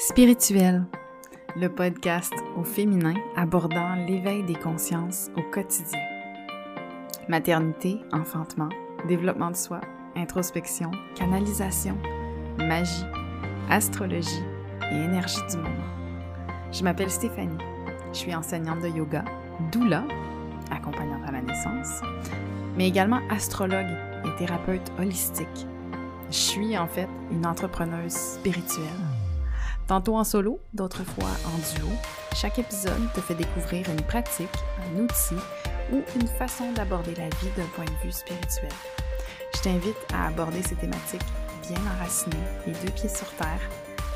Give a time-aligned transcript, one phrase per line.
[0.00, 0.86] Spirituel,
[1.56, 6.00] le podcast au féminin abordant l'éveil des consciences au quotidien.
[7.28, 8.70] Maternité, enfantement,
[9.08, 9.82] développement de soi,
[10.16, 11.98] introspection, canalisation,
[12.56, 13.04] magie,
[13.68, 14.42] astrologie
[14.90, 15.68] et énergie du moment.
[16.72, 17.58] Je m'appelle Stéphanie.
[18.14, 19.22] Je suis enseignante de yoga,
[19.70, 20.04] doula,
[20.70, 22.00] accompagnante à la naissance,
[22.74, 25.66] mais également astrologue et thérapeute holistique.
[26.30, 29.09] Je suis en fait une entrepreneuse spirituelle
[29.90, 31.88] Tantôt en solo, d'autres fois en duo,
[32.36, 34.46] chaque épisode te fait découvrir une pratique,
[34.78, 35.34] un outil
[35.92, 38.70] ou une façon d'aborder la vie d'un point de vue spirituel.
[39.52, 41.26] Je t'invite à aborder ces thématiques
[41.68, 42.36] bien enracinées,
[42.68, 43.68] les deux pieds sur terre,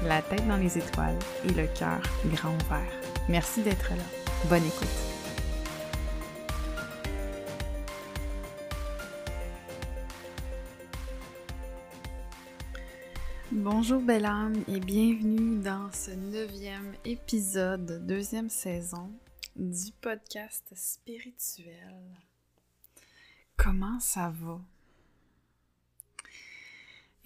[0.05, 2.93] la tête dans les étoiles et le cœur grand ouvert.
[3.29, 4.05] Merci d'être là.
[4.49, 5.14] Bonne écoute.
[13.53, 19.13] Bonjour belle âme et bienvenue dans ce neuvième épisode, deuxième saison
[19.55, 21.95] du podcast spirituel.
[23.55, 24.63] Comment ça va?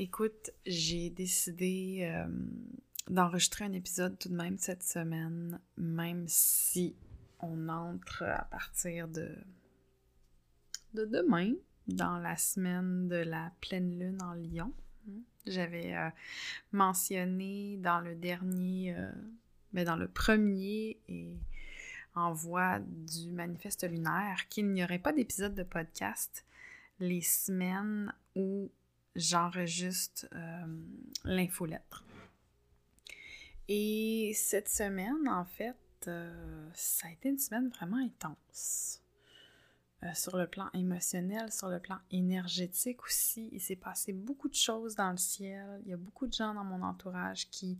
[0.01, 2.27] Écoute, j'ai décidé euh,
[3.09, 6.97] d'enregistrer un épisode tout de même cette semaine, même si
[7.39, 9.37] on entre à partir de,
[10.95, 11.53] de demain
[11.87, 14.73] dans la semaine de la pleine lune en Lyon.
[15.49, 16.11] J'avais euh,
[16.73, 19.11] mentionné dans le dernier, euh,
[19.73, 21.37] ben, dans le premier et
[22.15, 26.45] en voie du manifeste lunaire qu'il n'y aurait pas d'épisode de podcast
[27.01, 28.71] les semaines où
[29.15, 30.67] j'enregistre euh,
[31.25, 32.05] l'infolettre.
[33.69, 35.77] Et cette semaine, en fait,
[36.73, 39.03] ça a été une semaine vraiment intense.
[40.05, 43.49] Euh, sur le plan émotionnel, sur le plan énergétique aussi.
[43.51, 45.83] Il s'est passé beaucoup de choses dans le ciel.
[45.85, 47.79] Il y a beaucoup de gens dans mon entourage qui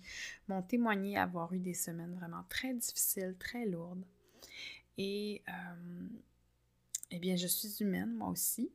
[0.49, 4.03] m'ont témoigné avoir eu des semaines vraiment très difficiles, très lourdes.
[4.97, 6.09] Et euh,
[7.13, 8.73] eh bien, je suis humaine, moi aussi.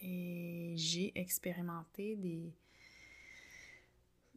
[0.00, 2.52] Et j'ai expérimenté des,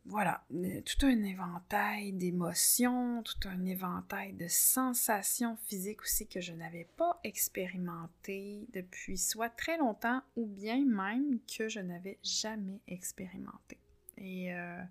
[0.06, 6.88] voilà, tout un éventail d'émotions, tout un éventail de sensations physiques aussi que je n'avais
[6.96, 13.80] pas expérimenté depuis soit très longtemps ou bien même que je n'avais jamais expérimenté.
[14.18, 14.84] Et, euh,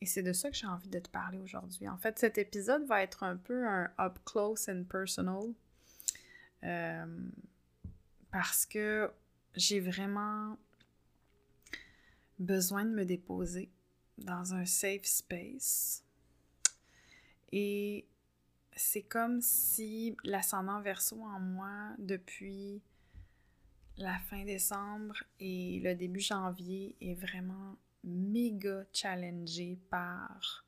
[0.00, 1.88] et c'est de ça que j'ai envie de te parler aujourd'hui.
[1.88, 5.52] En fait, cet épisode va être un peu un up close and personal
[6.62, 7.30] euh,
[8.30, 9.10] parce que
[9.56, 10.56] j'ai vraiment
[12.38, 13.70] besoin de me déposer
[14.18, 16.02] dans un safe space.
[17.52, 18.06] Et
[18.76, 22.82] c'est comme si l'ascendant verso en moi, depuis
[23.96, 30.64] la fin décembre et le début janvier, est vraiment méga challengé par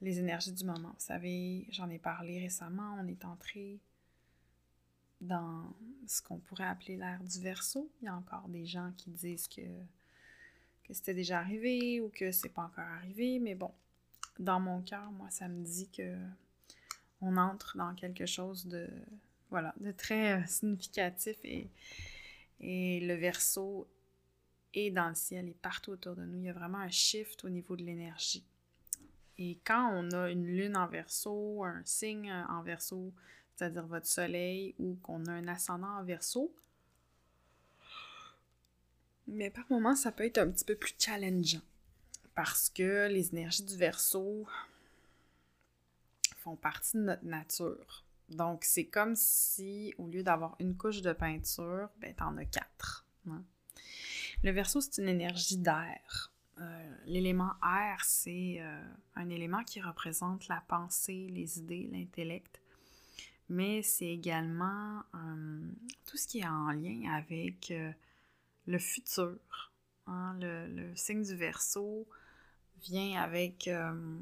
[0.00, 0.90] les énergies du moment.
[0.90, 3.80] Vous savez, j'en ai parlé récemment, on est entré
[5.20, 5.74] dans
[6.06, 7.90] ce qu'on pourrait appeler l'ère du verso.
[8.00, 9.62] Il y a encore des gens qui disent que
[10.92, 13.72] c'était déjà arrivé ou que c'est pas encore arrivé, mais bon,
[14.38, 16.16] dans mon cœur, moi, ça me dit que
[17.20, 18.88] on entre dans quelque chose de
[19.50, 21.68] voilà, de très euh, significatif et,
[22.60, 23.88] et le verso
[24.74, 26.38] est dans le ciel et partout autour de nous.
[26.38, 28.44] Il y a vraiment un shift au niveau de l'énergie.
[29.38, 33.12] Et quand on a une lune en verso, un signe en verso,
[33.54, 36.54] c'est-à-dire votre soleil, ou qu'on a un ascendant en verso,
[39.30, 41.62] mais par moments, ça peut être un petit peu plus challengeant
[42.34, 44.46] parce que les énergies du verso
[46.38, 48.04] font partie de notre nature.
[48.30, 53.04] Donc, c'est comme si, au lieu d'avoir une couche de peinture, ben, t'en as quatre.
[53.28, 53.42] Hein.
[54.42, 56.32] Le verso, c'est une énergie d'air.
[56.60, 58.82] Euh, l'élément air, c'est euh,
[59.16, 62.60] un élément qui représente la pensée, les idées, l'intellect.
[63.48, 65.60] Mais c'est également euh,
[66.06, 67.72] tout ce qui est en lien avec
[68.70, 69.36] le futur.
[70.06, 72.06] Hein, le, signe du verso
[72.82, 74.18] vient avec euh,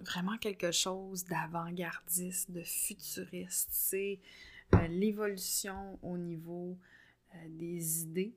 [0.00, 3.68] vraiment quelque chose d'avant-gardiste, de futuriste.
[3.72, 4.20] C'est
[4.74, 6.76] euh, l'évolution au niveau
[7.34, 8.34] euh, des idées.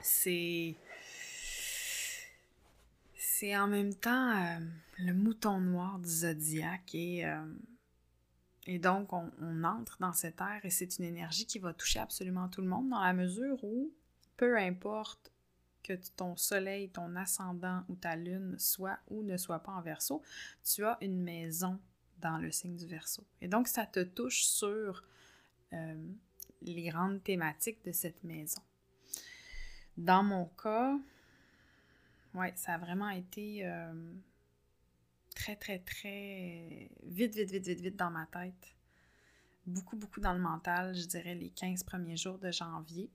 [0.00, 0.76] C'est.
[3.14, 4.60] C'est en même temps
[4.98, 7.24] le mouton noir du zodiaque et
[8.66, 9.30] et donc, on,
[9.64, 12.88] entre dans cette ère et c'est une énergie qui va toucher absolument tout le monde
[12.90, 13.92] dans la mesure où,
[14.36, 15.32] peu importe
[15.82, 20.22] que ton soleil, ton ascendant ou ta lune soit ou ne soit pas en verso,
[20.64, 21.80] tu as une maison
[22.20, 23.26] dans le signe du verso.
[23.40, 25.02] Et donc, ça te touche sur
[25.72, 26.12] euh,
[26.60, 28.62] les grandes thématiques de cette maison.
[29.96, 30.96] Dans mon cas,
[32.34, 33.92] ouais, ça a vraiment été euh,
[35.42, 38.76] très, très, très vite, vite, vite, vite, vite dans ma tête.
[39.66, 43.10] Beaucoup, beaucoup dans le mental, je dirais les 15 premiers jours de janvier.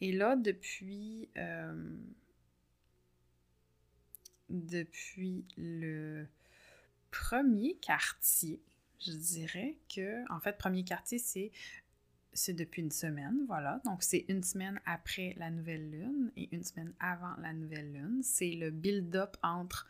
[0.00, 1.96] Et là, depuis, euh,
[4.48, 6.26] depuis le
[7.10, 8.60] premier quartier,
[9.04, 11.50] je dirais que, en fait, premier quartier, c'est
[12.34, 13.80] c'est depuis une semaine, voilà.
[13.86, 18.20] Donc, c'est une semaine après la nouvelle lune et une semaine avant la nouvelle lune.
[18.22, 19.88] C'est le build-up entre,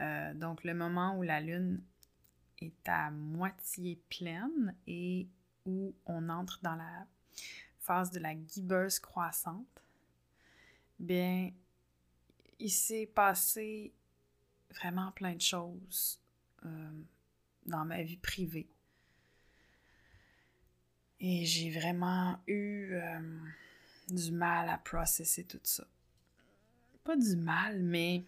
[0.00, 1.82] euh, donc, le moment où la lune
[2.58, 5.28] est à moitié pleine et
[5.66, 7.06] où on entre dans la
[7.78, 9.84] phase de la gibbeuse croissante.
[10.98, 11.50] Bien,
[12.58, 13.92] il s'est passé
[14.70, 16.20] vraiment plein de choses
[16.64, 17.02] euh,
[17.66, 18.68] dans ma vie privée.
[21.20, 23.38] Et j'ai vraiment eu euh,
[24.08, 25.86] du mal à processer tout ça.
[27.04, 28.24] Pas du mal, mais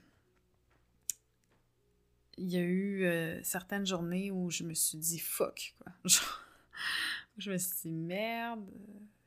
[2.39, 5.93] il y a eu euh, certaines journées où je me suis dit fuck, quoi.
[7.39, 8.65] je me suis dit merde,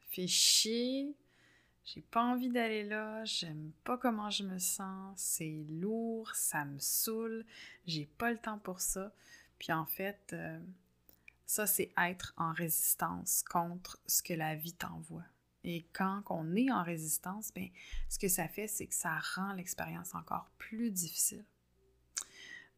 [0.10, 1.16] fais chier,
[1.84, 6.80] j'ai pas envie d'aller là, j'aime pas comment je me sens, c'est lourd, ça me
[6.80, 7.46] saoule,
[7.86, 9.14] j'ai pas le temps pour ça.
[9.60, 10.60] Puis en fait, euh,
[11.46, 15.26] ça c'est être en résistance contre ce que la vie t'envoie.
[15.64, 17.70] Et quand on est en résistance, bien,
[18.10, 21.44] ce que ça fait, c'est que ça rend l'expérience encore plus difficile.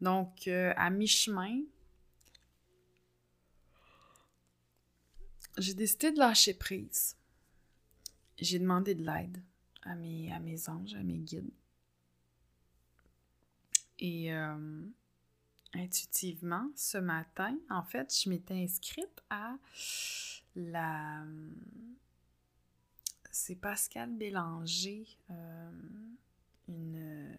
[0.01, 1.61] Donc, euh, à mi-chemin,
[5.57, 7.17] j'ai décidé de lâcher prise
[8.39, 9.41] j'ai demandé de l'aide
[9.83, 11.51] à mes, à mes anges, à mes guides.
[13.99, 14.85] Et euh,
[15.73, 19.57] intuitivement, ce matin, en fait, je m'étais inscrite à
[20.55, 21.25] la...
[23.31, 25.71] C'est Pascal Bélanger, euh,
[26.67, 27.35] une,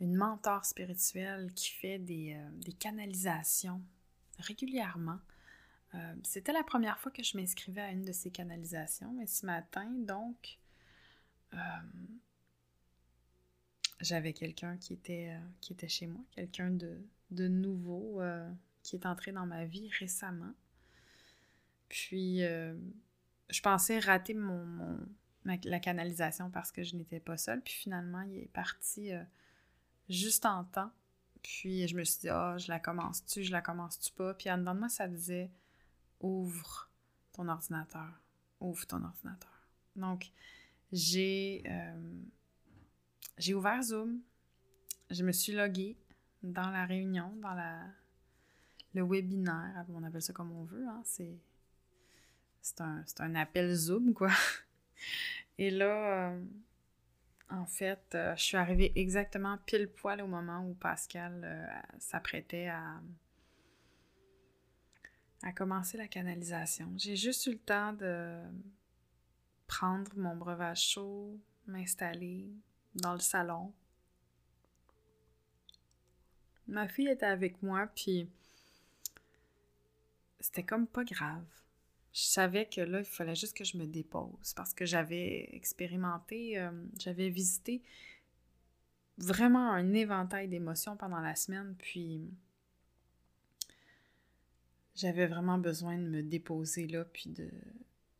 [0.00, 3.82] une mentor spirituelle qui fait des, euh, des canalisations
[4.38, 5.18] régulièrement
[5.94, 9.46] euh, c'était la première fois que je m'inscrivais à une de ces canalisations, mais ce
[9.46, 10.58] matin, donc,
[11.52, 11.56] euh,
[14.00, 18.20] j'avais quelqu'un qui était, qui était chez moi, quelqu'un de, nouveau
[18.82, 20.52] qui est entré dans ma vie récemment.
[21.88, 24.98] Puis, je pensais rater mon,
[25.44, 27.62] la canalisation parce que je n'étais pas seule.
[27.62, 29.12] Puis finalement, il est parti
[30.08, 30.90] juste en temps.
[31.42, 34.34] Puis je me suis dit, ah, je la commence-tu, je la commence-tu pas?
[34.34, 35.50] Puis en dedans de moi, ça disait,
[36.20, 36.88] ouvre
[37.32, 38.08] ton ordinateur.
[38.60, 39.50] Ouvre ton ordinateur.
[39.96, 40.30] Donc,
[40.90, 42.22] j'ai euh,
[43.38, 44.20] j'ai ouvert Zoom.
[45.10, 45.96] Je me suis loguée
[46.42, 47.82] dans la réunion, dans la,
[48.94, 49.84] le webinaire.
[49.88, 50.86] On appelle ça comme on veut.
[50.86, 51.02] Hein.
[51.04, 54.30] C'est un, un, appel Zoom, quoi.
[55.58, 56.44] Et là, euh,
[57.50, 63.00] en fait, euh, je suis arrivée exactement pile poil au moment où Pascal s'apprêtait à
[65.44, 66.90] à commencer la canalisation.
[66.96, 68.40] J'ai juste eu le temps de
[69.66, 72.50] prendre mon breuvage chaud, m'installer
[72.94, 73.72] dans le salon.
[76.66, 78.30] Ma fille était avec moi, puis
[80.40, 81.44] c'était comme pas grave.
[82.14, 86.58] Je savais que là, il fallait juste que je me dépose parce que j'avais expérimenté,
[86.58, 87.82] euh, j'avais visité
[89.18, 92.30] vraiment un éventail d'émotions pendant la semaine, puis
[94.94, 97.50] j'avais vraiment besoin de me déposer là, puis de,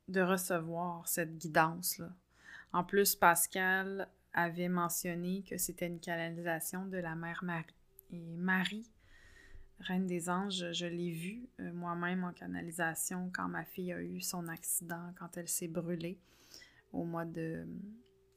[0.09, 2.13] de recevoir cette guidance-là.
[2.73, 7.45] En plus, Pascal avait mentionné que c'était une canalisation de la mère
[8.11, 8.91] Marie.
[9.81, 14.21] Reine des Anges, je l'ai vue euh, moi-même en canalisation quand ma fille a eu
[14.21, 16.19] son accident, quand elle s'est brûlée
[16.93, 17.67] au mois de,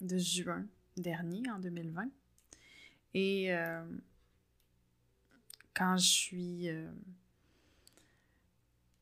[0.02, 0.66] juin
[0.98, 2.10] dernier, en 2020.
[3.14, 3.86] Et euh,
[5.74, 6.70] quand je suis...
[6.70, 6.90] Euh,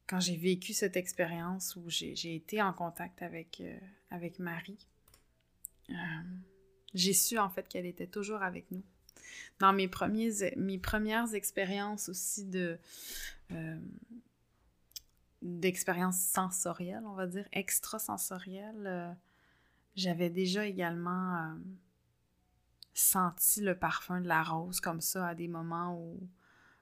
[0.07, 3.59] quand j'ai vécu cette expérience où j'ai été en contact avec,
[4.37, 4.77] Marie,
[6.93, 8.83] j'ai su en fait qu'elle était toujours avec nous.
[9.59, 12.77] Dans mes, premiers, mes premières expériences aussi de
[13.51, 13.79] euh,
[15.41, 19.15] d'expériences sensorielles, on va dire, extrasensorielles,
[19.95, 21.55] j'avais déjà également
[22.93, 26.27] senti le parfum de la rose comme ça à des moments où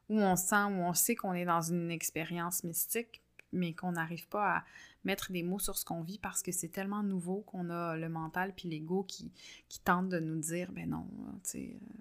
[0.10, 4.28] où on sent, où on sait qu'on est dans une expérience mystique, mais qu'on n'arrive
[4.28, 4.64] pas à
[5.04, 8.10] mettre des mots sur ce qu'on vit parce que c'est tellement nouveau qu'on a le
[8.10, 9.32] mental puis l'ego qui,
[9.70, 11.08] qui tente de nous dire ben non,
[11.44, 12.00] tu sais, euh,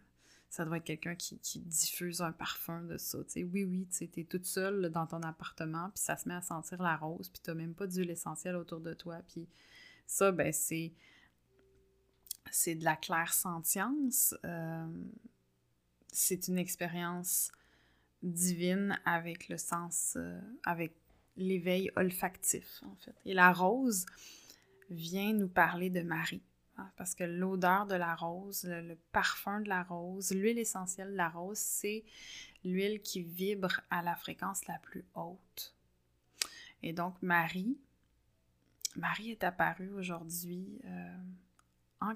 [0.52, 3.24] ça doit être quelqu'un qui, diffuse un parfum de ça.
[3.24, 6.34] Tu sais, oui, oui, tu es toute seule dans ton appartement, puis ça se met
[6.34, 9.22] à sentir la rose, puis t'as même pas d'huile essentielle autour de toi.
[9.28, 9.48] Puis
[10.06, 10.92] ça, ben c'est
[12.50, 14.34] c'est de la claire sentience.
[14.44, 14.86] Euh,
[16.08, 17.50] c'est une expérience
[18.22, 20.94] divine avec le sens, euh, avec
[21.38, 23.14] l'éveil olfactif, en fait.
[23.24, 24.04] Et la rose
[24.90, 26.42] vient nous parler de Marie.
[26.78, 31.16] Hein, parce que l'odeur de la rose, le, parfum de la rose, l'huile essentielle de
[31.16, 32.04] la rose, c'est
[32.64, 35.74] l'huile qui vibre à la fréquence la plus haute.
[36.82, 37.78] Et donc, Marie,
[38.96, 41.16] Marie est apparue aujourd'hui euh,
[42.00, 42.14] en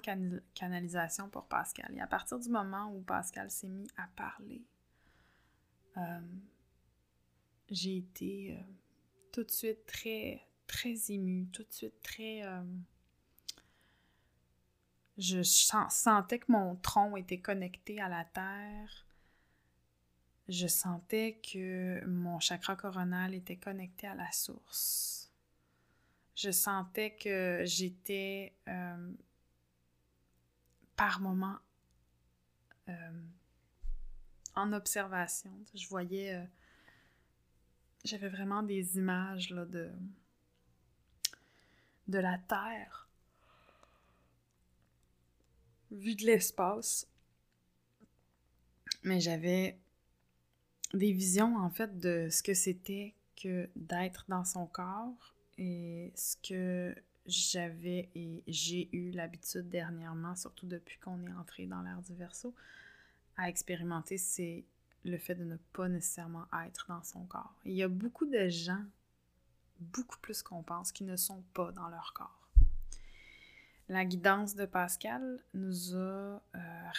[0.53, 1.93] canalisation pour Pascal.
[1.95, 4.63] Et à partir du moment où Pascal s'est mis à parler,
[5.97, 6.19] euh,
[7.69, 8.63] j'ai été euh,
[9.31, 12.41] tout de suite très, très émue, tout de suite très...
[15.17, 19.07] je sentais que mon tronc était connecté à la terre
[20.47, 25.29] je sentais que mon chakra coronal était connecté à la source.
[26.35, 29.11] Je sentais que j'étais euh,
[30.95, 31.57] par moments
[32.87, 33.21] euh,
[34.55, 35.51] en observation.
[35.73, 36.45] Je voyais, euh,
[38.05, 39.91] j'avais vraiment des images de
[42.07, 43.06] la Terre,
[45.91, 47.07] vue de l'espace.
[49.03, 49.77] Mais j'avais
[50.93, 56.35] des visions en fait de ce que c'était que d'être dans son corps et ce
[56.37, 62.15] que j'avais et j'ai eu l'habitude dernièrement, surtout depuis qu'on est entré dans l'ère du
[62.15, 62.55] verso,
[63.35, 64.63] à expérimenter, c'est
[65.03, 67.53] le fait de ne pas nécessairement être dans son corps.
[67.65, 68.83] il y a beaucoup de gens,
[69.79, 72.46] beaucoup plus qu'on pense, qui ne sont pas dans leur corps.
[73.89, 76.39] La guidance de Pascal nous a euh,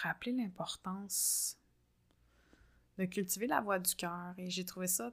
[0.03, 1.59] rappelé l'importance
[2.97, 4.35] de cultiver la voix du cœur.
[4.39, 5.13] Et j'ai trouvé ça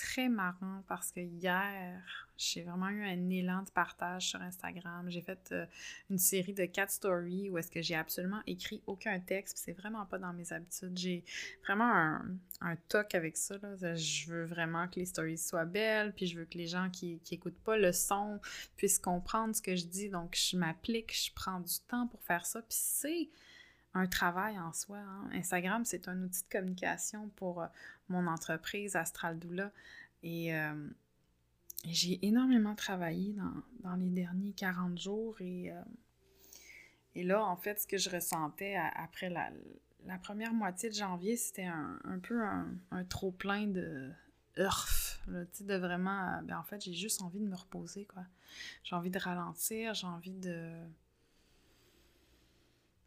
[0.00, 2.02] très marrant parce que hier,
[2.38, 5.10] j'ai vraiment eu un élan de partage sur Instagram.
[5.10, 5.66] J'ai fait euh,
[6.08, 9.58] une série de quatre stories où est-ce que j'ai absolument écrit aucun texte.
[9.58, 10.96] C'est vraiment pas dans mes habitudes.
[10.96, 11.22] J'ai
[11.66, 12.18] vraiment
[12.62, 13.56] un, toc avec ça.
[13.94, 17.20] Je veux vraiment que les stories soient belles, puis je veux que les gens qui,
[17.20, 18.40] qui pas le son
[18.76, 20.08] puissent comprendre ce que je dis.
[20.08, 22.62] Donc, je m'applique, je prends du temps pour faire ça.
[22.62, 23.28] Puis c'est
[23.92, 24.98] un travail en soi.
[24.98, 25.28] Hein.
[25.34, 27.66] Instagram, c'est un outil de communication pour euh,
[28.10, 29.72] mon entreprise Astral Doula.
[30.22, 30.74] Et euh,
[31.84, 33.34] j'ai énormément travaillé
[33.82, 35.40] dans, les derniers 40 jours.
[35.40, 35.80] Et, euh,
[37.14, 39.50] et là, en fait, ce que je ressentais après la,
[40.18, 44.10] première moitié de janvier, c'était un, peu un, trop-plein de
[44.56, 46.42] urf, de vraiment...
[46.42, 48.24] Ben, en fait, j'ai juste envie de me reposer, quoi.
[48.84, 50.72] J'ai envie de ralentir, j'ai envie de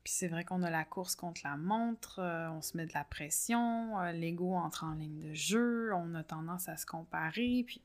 [0.04, 2.94] puis c'est vrai qu'on a la course contre la montre, euh, on se met de
[2.94, 7.64] la pression, euh, l'ego entre en ligne de jeu, on a tendance à se comparer.
[7.66, 7.82] Puis...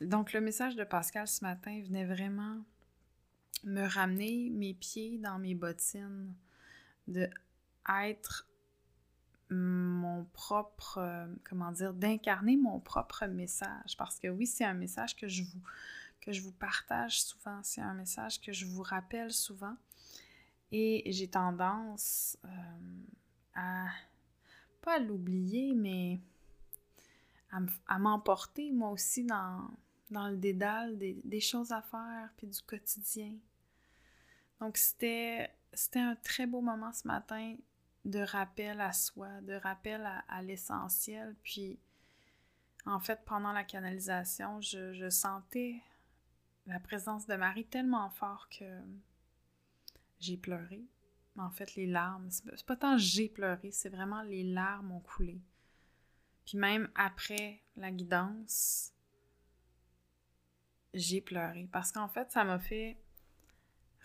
[0.00, 2.58] Donc le message de Pascal ce matin venait vraiment
[3.62, 6.34] me ramener mes pieds dans mes bottines,
[7.06, 7.30] de
[8.02, 8.48] être
[9.50, 13.96] mon propre, comment dire, d'incarner mon propre message.
[13.96, 15.44] Parce que oui, c'est un message que je
[16.40, 19.76] vous partage souvent, c'est un message que je vous rappelle souvent.
[20.76, 22.48] Et j'ai tendance euh,
[23.54, 23.86] à,
[24.82, 26.18] pas à l'oublier, mais
[27.86, 29.70] à, m'emporter moi aussi dans,
[30.10, 33.36] dans le dédale des, choses à faire, puis du quotidien.
[34.58, 35.48] Donc c'était,
[35.94, 37.54] un très beau moment ce matin
[38.04, 41.36] de rappel à soi, de rappel à, l'essentiel.
[41.44, 41.78] Puis
[42.84, 45.80] en fait, pendant la canalisation, je sentais
[46.66, 48.64] la présence de Marie tellement fort que
[50.24, 50.84] j'ai pleuré.
[51.36, 55.40] En fait, les larmes, c'est pas tant j'ai pleuré, c'est vraiment les larmes ont coulé.
[56.44, 58.92] Puis même après la guidance,
[60.92, 62.96] j'ai pleuré parce qu'en fait, ça m'a fait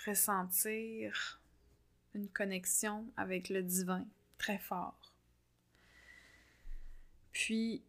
[0.05, 1.41] ressentir
[2.15, 4.07] une connexion avec le divin
[4.37, 5.13] très fort.
[7.31, 7.83] Puis,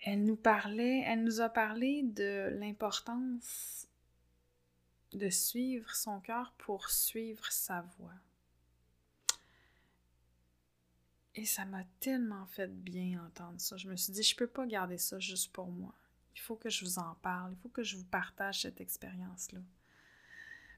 [0.00, 3.88] elle nous parlait, elle nous a parlé de l'importance
[5.12, 8.14] de suivre son cœur pour suivre sa voix.
[11.34, 13.76] Et ça m'a tellement fait bien entendre ça.
[13.76, 15.94] Je me suis dit, je peux pas garder ça juste pour moi.
[16.34, 19.60] Il faut que je vous en parle, il faut que je vous partage cette expérience-là.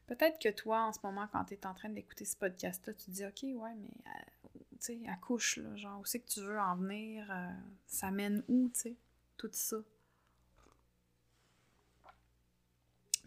[0.07, 3.07] Peut-être que toi, en ce moment, quand tu es en train d'écouter ce podcast-là, tu
[3.07, 6.59] te dis, OK, ouais, mais euh, tu accouche, là, genre, où c'est que tu veux
[6.59, 7.31] en venir?
[7.31, 7.51] Euh,
[7.87, 8.97] ça mène où, tu sais,
[9.37, 9.79] tout ça?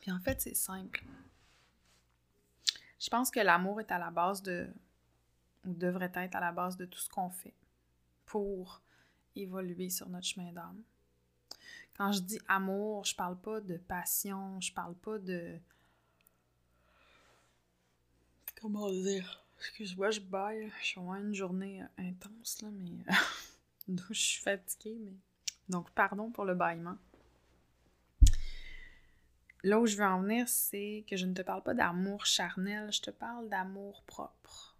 [0.06, 1.04] Puis en fait, c'est simple.
[3.00, 4.68] Je pense que l'amour est à la base de,
[5.66, 7.56] ou devrait être à la base de tout ce qu'on fait
[8.28, 8.84] pour
[9.36, 10.80] évoluer sur notre chemin d'âme.
[11.98, 15.58] Quand je dis amour, je parle pas de passion, je parle pas de
[18.62, 19.44] Comment dire?
[19.58, 20.72] Excuse-moi, je baille.
[20.82, 23.04] Je suis vraiment une journée euh, intense, là, mais.
[24.12, 25.16] je suis fatiguée, mais.
[25.68, 26.98] Donc, pardon pour le bâillement.
[29.66, 32.92] Là où je veux en venir, c'est que je ne te parle pas d'amour charnel,
[32.92, 34.78] je te parle d'amour propre.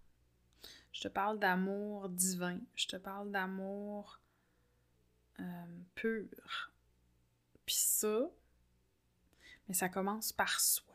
[0.92, 2.60] Je te parle d'amour divin.
[2.76, 4.20] Je te parle d'amour
[5.40, 5.66] euh,
[5.96, 6.70] pur.
[7.66, 8.30] Puis ça,
[9.66, 10.94] mais ça commence par soi.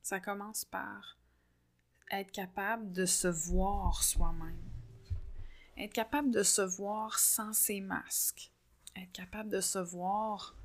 [0.00, 1.18] Ça commence par
[2.10, 4.64] être capable de se voir soi-même.
[5.76, 8.50] Être capable de se voir sans ses masques.
[8.96, 10.56] Être capable de se voir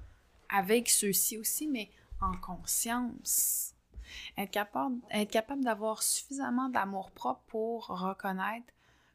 [0.48, 3.74] avec ceux-ci aussi, mais en conscience.
[4.38, 8.74] Être capable, être capable d'avoir suffisamment d'amour propre pour reconnaître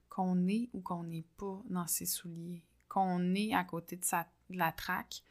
[0.08, 4.28] qu'on est ou qu'on n'est pas dans ses souliers, qu'on est à côté de, sa,
[4.50, 5.22] de la traque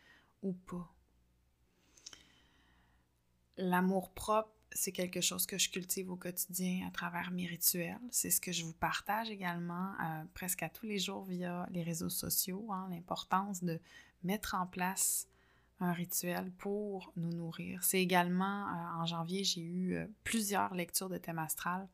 [0.42, 0.92] ou pas.
[3.56, 8.00] L'amour propre, c'est quelque chose que je cultive au quotidien à travers mes rituels.
[8.10, 11.84] C'est ce que je vous partage également euh, presque à tous les jours via les
[11.84, 13.80] réseaux sociaux, hein, l'importance de
[14.24, 15.28] mettre en place
[15.84, 17.84] un rituel pour nous nourrir.
[17.84, 21.88] C'est également, euh, en janvier, j'ai eu euh, plusieurs lectures de thème astral.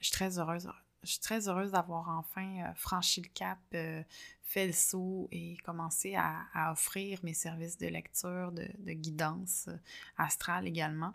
[0.00, 0.70] Je suis très heureuse.
[1.02, 3.58] Je suis très heureuse d'avoir enfin euh, franchi le cap,
[4.42, 9.68] fait le saut et commencé à, offrir mes services de lecture, de, de guidance
[10.16, 11.14] astrale également.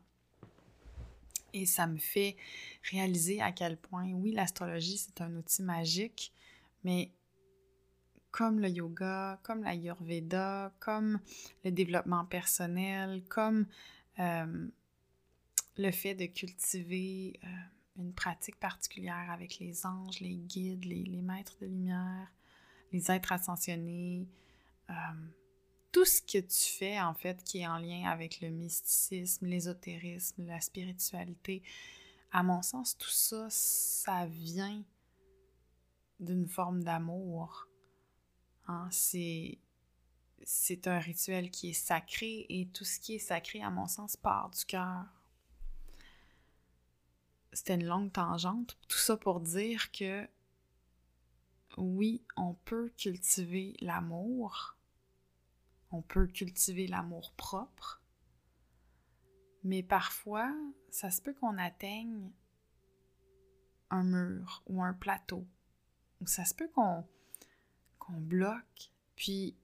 [1.53, 2.35] Et ça me fait
[2.89, 6.33] réaliser à quel point, oui, l'astrologie, c'est un outil magique,
[6.83, 7.11] mais
[8.33, 11.19] comme le yoga, comme la Yurveda, comme
[11.63, 13.67] le développement personnel, comme
[14.17, 14.67] euh,
[15.77, 17.47] le fait de cultiver euh,
[17.97, 22.27] une pratique particulière avec les anges, les guides, les, maîtres de lumière,
[22.91, 24.27] les êtres ascensionnés,
[24.89, 24.93] euh,
[25.91, 30.47] tout ce que tu fais en fait qui est en lien avec le mysticisme, l'ésotérisme,
[30.47, 31.61] la spiritualité,
[32.31, 34.83] à mon sens, tout ça, ça vient
[36.19, 37.67] d'une forme d'amour
[38.67, 39.59] Hein, c'est,
[40.43, 44.15] c'est un rituel qui est sacré et tout ce qui est sacré, à mon sens,
[44.15, 45.05] part du cœur.
[47.51, 48.77] C'était une longue tangente.
[48.87, 50.27] Tout ça pour dire que
[51.77, 54.75] oui, on peut cultiver l'amour,
[55.91, 58.01] on peut cultiver l'amour propre,
[59.63, 60.53] mais parfois,
[60.89, 62.31] ça se peut qu'on atteigne
[63.89, 65.47] un mur ou un plateau,
[66.21, 67.05] ou ça se peut qu'on
[68.05, 69.55] qu'on bloque, puis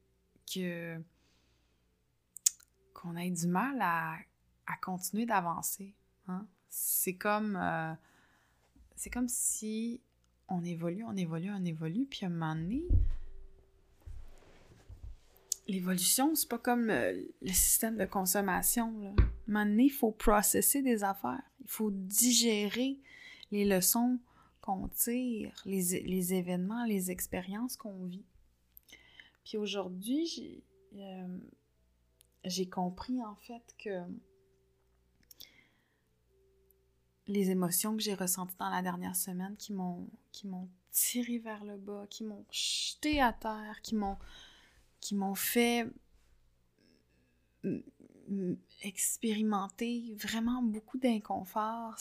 [0.52, 0.98] que
[2.94, 4.18] qu'on ait du mal à,
[4.82, 5.94] continuer d'avancer.
[6.28, 6.46] Hein.
[6.70, 7.94] C'est comme euh,
[8.96, 10.02] c'est comme si
[10.48, 12.84] on évolue, on évolue, on évolue, puis à un moment donné,
[15.68, 18.92] l'évolution, c'est pas comme euh, le, système de consommation.
[19.00, 19.10] Là.
[19.10, 21.42] À un moment donné, il faut processer des affaires.
[21.62, 23.00] Il faut digérer
[23.52, 24.20] les leçons
[24.62, 28.26] qu'on tire, les, les, événements, les expériences qu'on vit.
[29.50, 31.40] Puis aujourd'hui, j'ai, euh,
[32.44, 34.04] j'ai compris en fait que
[37.26, 40.48] les émotions que j'ai ressenties dans la dernière semaine qui m'ont qui
[40.92, 44.20] tiré vers le bas, qui m'ont jeté à terre, qui m'ont
[45.00, 45.88] qui m'ont fait
[48.84, 51.98] expérimenter vraiment beaucoup d'inconfort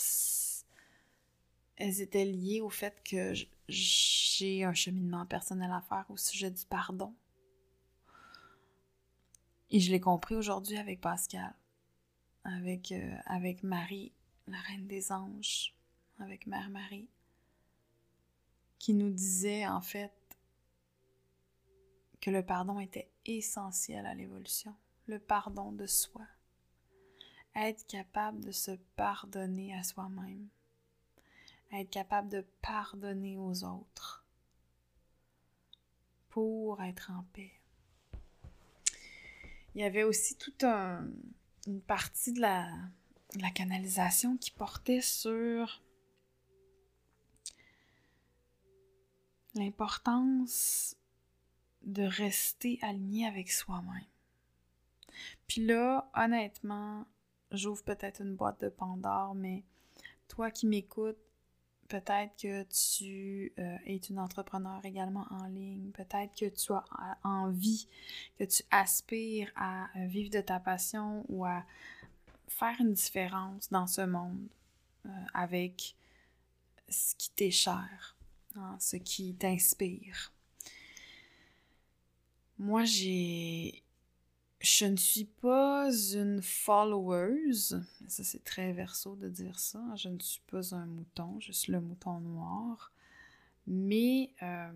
[1.76, 3.32] elles étaient liées au fait que
[3.70, 7.14] j'ai un cheminement personnel à faire au sujet du pardon.
[9.70, 11.54] Et je l'ai compris aujourd'hui avec Pascal,
[12.44, 14.12] avec, euh, avec Marie,
[14.46, 15.74] la reine des anges,
[16.18, 17.08] avec Mère Marie,
[18.78, 20.12] qui nous disait en fait
[22.20, 24.74] que le pardon était essentiel à l'évolution,
[25.06, 26.26] le pardon de soi,
[27.54, 30.48] être capable de se pardonner à soi-même
[31.72, 34.24] être capable de pardonner aux autres
[36.28, 37.57] pour être en paix.
[39.74, 42.68] Il y avait aussi toute une partie de la,
[43.36, 45.82] la canalisation qui portait sur
[49.54, 50.96] l'importance
[51.82, 54.04] de rester aligné avec soi-même.
[55.46, 57.06] Puis là, honnêtement,
[57.50, 59.64] j'ouvre peut-être une boîte de Pandore, mais
[60.28, 61.18] toi qui m'écoutes,
[61.88, 65.90] Peut-être que tu euh, es une entrepreneur également en ligne.
[65.92, 67.88] Peut-être que tu as envie,
[68.38, 71.64] que tu aspires à euh, vivre de ta passion ou à
[72.46, 74.46] faire une différence dans ce monde
[75.06, 75.96] euh, avec
[76.90, 78.16] ce qui t'est cher,
[78.56, 80.32] hein, ce qui t'inspire.
[82.58, 83.82] Moi, j'ai
[84.60, 87.52] je ne suis pas une follower.
[87.52, 89.82] Ça, c'est très verso de dire ça.
[89.96, 92.92] Je ne suis pas un mouton, je suis le mouton noir.
[93.66, 94.72] Mais euh,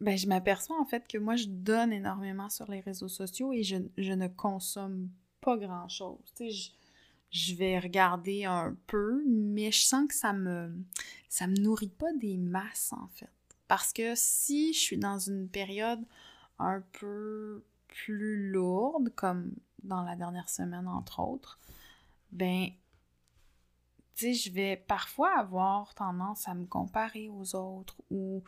[0.00, 3.62] ben, je m'aperçois en fait que moi, je donne énormément sur les réseaux sociaux et
[3.62, 6.18] je, ne consomme pas grand-chose.
[6.40, 6.70] Je,
[7.30, 10.72] je vais regarder un peu, mais je sens que ça me,
[11.28, 13.30] ça me nourrit pas des masses en fait.
[13.68, 16.04] Parce que si je suis dans une période
[16.58, 19.52] un peu plus lourde, comme
[19.82, 21.58] dans la dernière semaine entre autres,
[22.30, 22.68] ben,
[24.14, 28.42] tu sais, je vais parfois avoir tendance à me comparer aux autres ou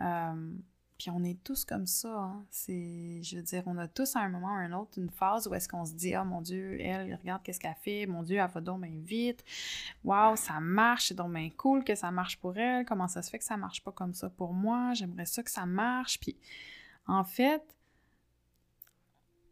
[0.00, 0.52] euh,
[0.98, 2.12] puis on est tous comme ça.
[2.12, 2.44] Hein.
[2.50, 5.10] C'est, je veux dire, on a tous à un moment ou à un autre une
[5.10, 8.24] phase où est-ce qu'on se dit, ah mon Dieu, elle, regarde qu'est-ce qu'elle fait, mon
[8.24, 9.44] Dieu, elle va donc bien vite.
[10.02, 12.84] Waouh, ça marche, c'est donc cool que ça marche pour elle.
[12.84, 14.92] Comment ça se fait que ça marche pas comme ça pour moi?
[14.94, 16.18] J'aimerais ça que ça marche.
[16.18, 16.36] Puis
[17.06, 17.62] en fait,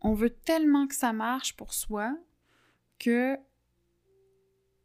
[0.07, 2.17] on veut tellement que ça marche pour soi
[3.01, 3.37] que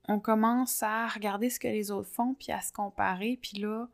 [0.08, 3.38] on commence à regarder ce que les autres font puis à se comparer.
[3.40, 3.88] Puis là,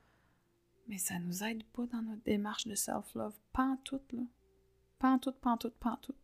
[0.87, 3.35] mais ça nous aide pas dans notre démarche de self-love.
[3.83, 4.21] Tout, là.
[4.99, 6.15] Pas en tout, pas en tout, pas en tout.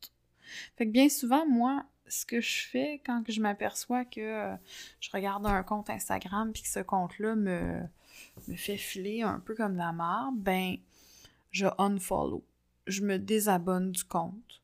[0.78, 4.56] Fait que bien souvent, moi, ce que je fais quand je m'aperçois que euh,
[5.02, 7.82] je regarde un compte Instagram puis que ce compte-là me,
[8.48, 10.78] me fait filer un peu comme la marde, ben,
[11.52, 12.46] je unfollow.
[12.88, 14.63] Je me désabonne du compte.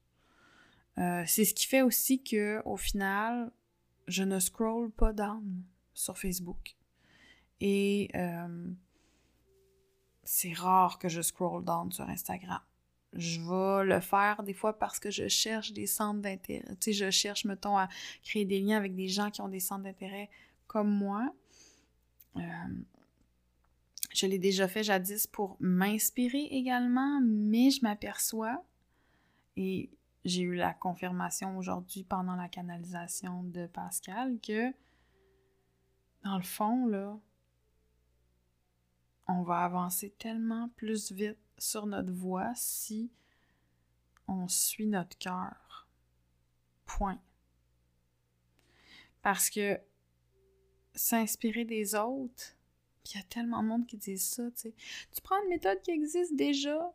[1.00, 3.52] Euh, c'est ce qui fait aussi que, au final,
[4.08, 6.76] je ne scroll pas down sur Facebook.
[7.62, 8.68] Et euh,
[10.24, 12.60] c'est rare que je scroll down sur Instagram.
[13.14, 16.64] Je vais le faire des fois parce que je cherche des centres d'intérêt.
[16.80, 17.88] Tu sais, je cherche, mettons, à
[18.24, 20.30] créer des liens avec des gens qui ont des centres d'intérêt
[20.68, 21.34] comme moi.
[22.38, 22.42] Euh,
[24.14, 28.64] je l'ai déjà fait jadis pour m'inspirer également, mais je m'aperçois,
[29.58, 29.90] et
[30.26, 34.72] j'ai eu la confirmation aujourd'hui pendant la canalisation de Pascal, que
[36.24, 37.18] dans le fond, là,
[39.28, 43.12] on va avancer tellement plus vite sur notre voie si
[44.28, 45.88] on suit notre cœur.
[46.86, 47.22] Point.
[49.22, 49.80] Parce que
[50.96, 52.56] s'inspirer des autres,
[53.06, 54.72] il y a tellement de monde qui dit ça, tu
[55.24, 56.94] prends une méthode qui existe déjà,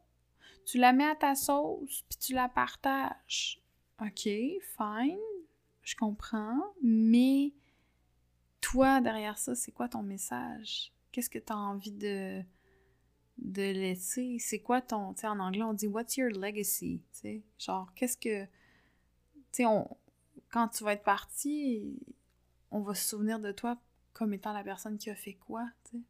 [0.66, 3.62] tu la mets à ta sauce, puis tu la partages.
[4.00, 5.18] OK, fine,
[5.83, 7.53] je comprends, mais
[8.61, 10.92] toi, derrière ça, c'est quoi ton message?
[11.12, 12.42] Qu'est-ce que tu as envie de,
[13.38, 14.38] de laisser?
[14.40, 15.14] C'est quoi ton.
[15.14, 17.03] Tu sais, en anglais, on dit What's your legacy?
[17.12, 18.44] Tu sais, genre, qu'est-ce que.
[19.53, 19.64] Tu sais,
[20.50, 21.98] quand tu vas être parti,
[22.70, 23.79] on va se souvenir de toi
[24.12, 26.03] comme étant la personne qui a fait quoi, tu sais,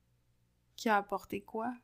[0.77, 1.75] qui a apporté quoi?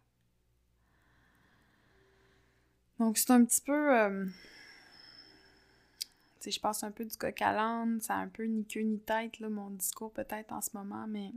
[3.00, 3.98] Donc, c'est un petit peu.
[3.98, 4.26] Euh,
[6.38, 8.82] tu sais, je passe un peu du coq à l'âne, c'est un peu ni queue
[8.82, 11.32] ni tête, là, mon discours peut-être en ce moment, mais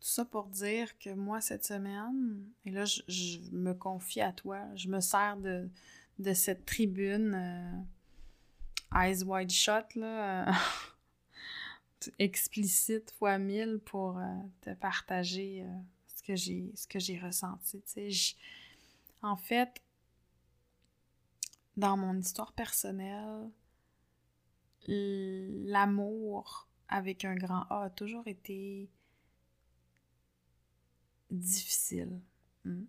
[0.00, 4.58] tout ça pour dire que moi, cette semaine, et là, je, me confie à toi,
[4.74, 5.68] je me sers de,
[6.18, 10.52] de cette tribune euh, Eyes Wide Shut, là, euh,
[12.18, 14.20] explicite fois mille pour
[14.62, 15.64] te partager
[16.08, 17.82] ce que j'ai ce que j'ai ressenti.
[19.22, 19.82] En fait,
[21.76, 23.50] dans mon histoire personnelle,
[24.88, 28.88] l'amour avec un grand A a toujours été
[31.30, 32.20] difficile.
[32.64, 32.84] Hmm.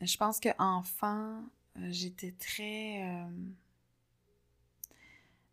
[0.00, 1.44] Je pense qu'enfant,
[1.76, 3.04] euh, j'étais très...
[3.04, 3.30] Euh,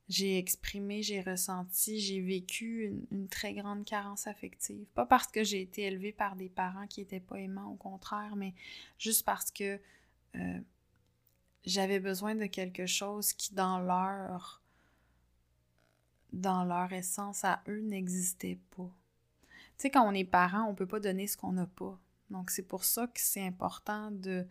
[0.10, 4.88] j'ai exprimé, j'ai ressenti, j'ai vécu une, très grande carence affective.
[4.96, 8.36] Pas parce que j'ai été élevée par des parents qui n'étaient pas aimants, au contraire,
[8.36, 8.56] mais
[8.98, 9.80] juste parce que
[10.36, 10.60] euh,
[11.64, 14.64] j'avais besoin de quelque chose qui, dans leur,
[16.34, 18.92] dans leur essence à eux, n'existait pas.
[19.78, 22.00] Tu sais, quand on est parent, on peut pas donner ce qu'on n'a pas.
[22.32, 24.48] Donc, c'est pour ça que c'est important de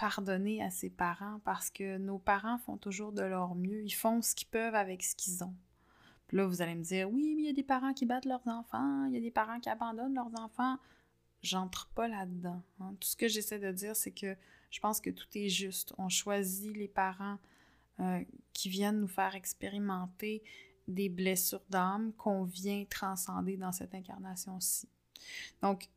[0.00, 3.82] pardonner à ses parents parce que nos parents font toujours de leur mieux.
[3.82, 5.54] Ils font ce qu'ils peuvent avec ce qu'ils ont.
[6.32, 8.46] Là, vous allez me dire, oui, mais il y a des parents qui battent leurs
[8.48, 10.78] enfants, il y a des parents qui abandonnent leurs enfants.
[11.42, 12.62] J'entre pas là-dedans.
[12.80, 12.94] Hein.
[12.98, 14.36] Tout ce que j'essaie de dire, c'est que
[14.70, 15.92] je pense que tout est juste.
[15.98, 17.38] On choisit les parents
[17.98, 20.42] euh, qui viennent nous faire expérimenter
[20.88, 24.88] des blessures d'âme qu'on vient transcender dans cette incarnation-ci.
[25.60, 25.88] Donc,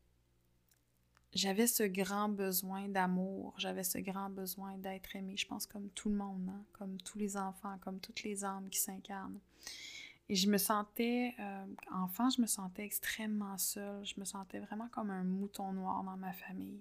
[1.34, 6.08] j'avais ce grand besoin d'amour, j'avais ce grand besoin d'être aimé, je pense comme tout
[6.08, 9.40] le monde, hein, comme tous les enfants, comme toutes les âmes qui s'incarnent.
[10.28, 14.88] Et je me sentais, euh, enfant, je me sentais extrêmement seule, je me sentais vraiment
[14.88, 16.80] comme un mouton noir dans ma famille.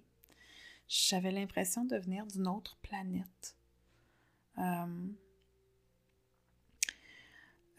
[0.87, 3.57] J'avais l'impression de venir d'une autre planète.
[4.59, 5.07] Euh,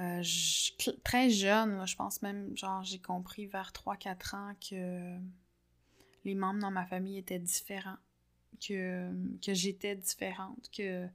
[0.01, 0.23] euh,
[1.05, 5.19] très jeune, je pense même, genre, j'ai compris vers 3-4 ans que
[6.25, 7.99] les membres dans ma famille étaient différents,
[8.61, 9.11] que,
[9.45, 11.09] que j'étais différente, que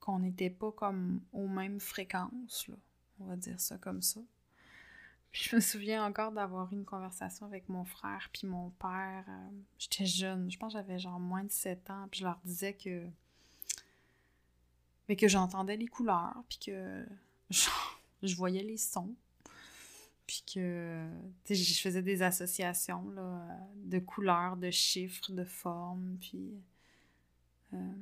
[0.00, 2.74] qu'on n'était pas comme aux mêmes fréquences, là.
[3.20, 4.20] on va dire ça comme ça.
[5.32, 9.24] je me souviens encore d'avoir eu une conversation avec mon frère puis mon père.
[9.26, 12.38] Euh, j'étais jeune, je pense que j'avais genre moins de 7 ans, puis je leur
[12.44, 13.08] disais que
[15.08, 17.06] mais que j'entendais les couleurs, puis que
[17.50, 19.14] je voyais les sons,
[20.26, 21.06] puis que
[21.48, 26.54] je faisais des associations là, de couleurs, de chiffres, de formes, puis...
[27.72, 27.92] Euh,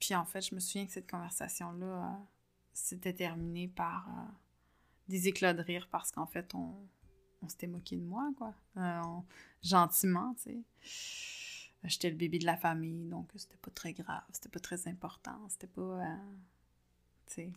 [0.00, 2.24] puis en fait, je me souviens que cette conversation-là euh,
[2.72, 4.32] s'était terminée par euh,
[5.08, 6.74] des éclats de rire parce qu'en fait, on,
[7.42, 8.54] on s'était moqué de moi, quoi.
[9.62, 11.78] gentiment, tu sais.
[11.84, 15.48] J'étais le bébé de la famille, donc c'était pas très grave, c'était pas très important,
[15.48, 16.00] c'était pas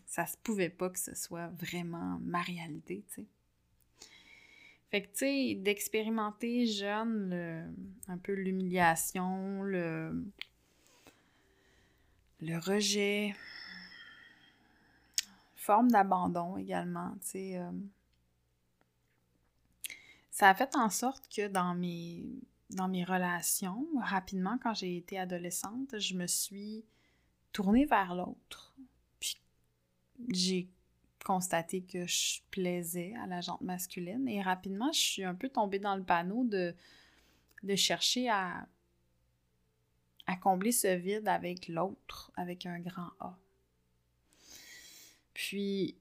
[0.06, 3.28] ça se pouvait pas que ce soit vraiment ma réalité, tu sais.
[4.92, 7.74] Fait que, tu sais, d'expérimenter jeune
[8.08, 10.24] un peu l'humiliation, le,
[12.42, 13.36] le rejet,
[15.56, 17.58] forme d'abandon également, tu sais.
[17.58, 17.72] Euh,
[20.30, 22.26] ça a fait en sorte que dans mes,
[22.70, 26.84] dans mes relations, rapidement, quand j'ai été adolescente, je me suis
[27.52, 28.75] tournée vers l'autre
[30.30, 30.70] j'ai
[31.26, 35.80] constaté que je plaisais à la jante masculine et rapidement, je suis un peu tombée
[35.80, 36.76] dans le panneau de,
[37.64, 38.68] de chercher à,
[40.28, 43.38] à combler ce vide avec l'autre, avec un grand A.
[45.34, 45.98] Puis,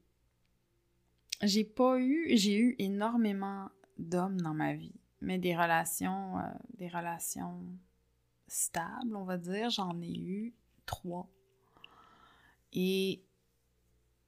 [1.41, 6.43] j'ai pas eu, j'ai eu énormément d'hommes dans ma vie, mais des relations, euh,
[6.77, 7.65] des relations
[8.47, 10.53] stables, on va dire, j'en ai eu
[10.85, 11.29] trois.
[12.73, 13.23] Et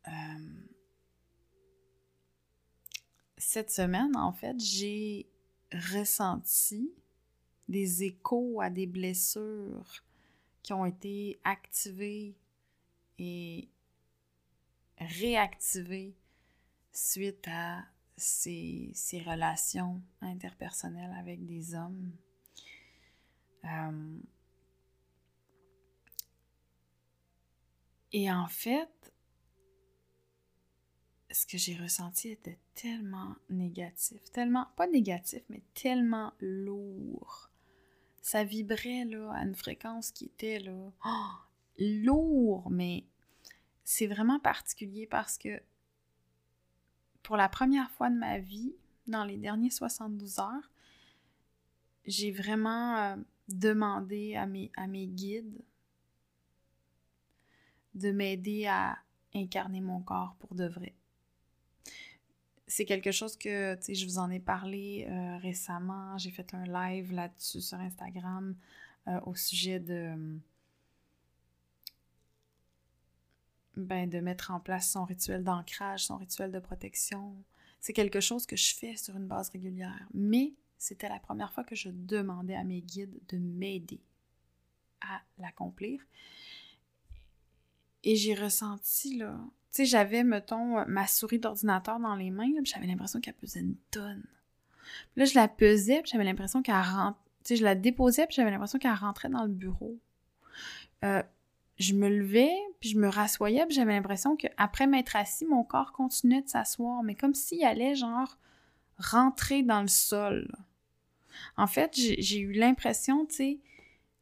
[0.08, 0.58] euh,
[3.38, 5.30] cette semaine, en fait, j'ai
[5.72, 6.92] ressenti
[7.68, 10.04] des échos à des blessures
[10.64, 12.36] qui ont été activées
[13.20, 13.70] et
[14.98, 16.16] réactivées
[16.92, 18.94] suite à ces,
[19.26, 22.12] relations interpersonnelles avec des hommes.
[23.66, 24.20] Euh,
[28.14, 29.14] et en fait,
[31.32, 37.50] ce que j'ai ressenti était tellement négatif, tellement, pas négatif, mais tellement lourd.
[38.22, 40.92] Ça vibrait là à une fréquence qui était là,
[41.80, 43.06] lourd, mais
[43.84, 45.62] c'est vraiment particulier parce que
[47.24, 48.76] pour la première fois de ma vie,
[49.08, 50.72] dans les derniers 72 heures,
[52.06, 53.16] j'ai vraiment euh,
[53.50, 55.62] demandé à mes, à mes guides
[57.96, 58.98] de m'aider à
[59.34, 60.94] incarner mon corps pour de vrai
[62.68, 66.18] c'est quelque chose que, tu sais, je vous en ai parlé euh, récemment.
[66.18, 68.56] J'ai fait un live là-dessus sur Instagram
[69.08, 70.38] euh, au sujet de,
[73.78, 77.34] ben, de mettre en place son rituel d'ancrage, son rituel de protection.
[77.80, 80.06] C'est quelque chose que je fais sur une base régulière.
[80.14, 84.02] Mais c'était la première fois que je demandais à mes guides de m'aider
[85.00, 86.02] à l'accomplir.
[88.04, 89.40] Et j'ai ressenti, là,
[89.86, 94.24] j'avais, mettons, ma souris d'ordinateur dans les mains, j'avais l'impression qu'elle pesait une tonne.
[95.14, 97.20] Puis là, je la pesais, puis j'avais l'impression qu'elle rentrait.
[97.44, 99.98] Tu sais, je la déposais, puis j'avais l'impression qu'elle rentrait dans le bureau.
[101.06, 101.24] Euh,
[101.78, 105.94] je me levais, puis je me rassoyais, puis j'avais l'impression qu'après m'être assis, mon corps
[105.94, 108.38] continuait de s'asseoir, mais comme s'il allait, genre,
[108.98, 110.52] rentrer dans le sol.
[111.56, 113.60] En fait, j'ai eu l'impression, tu sais,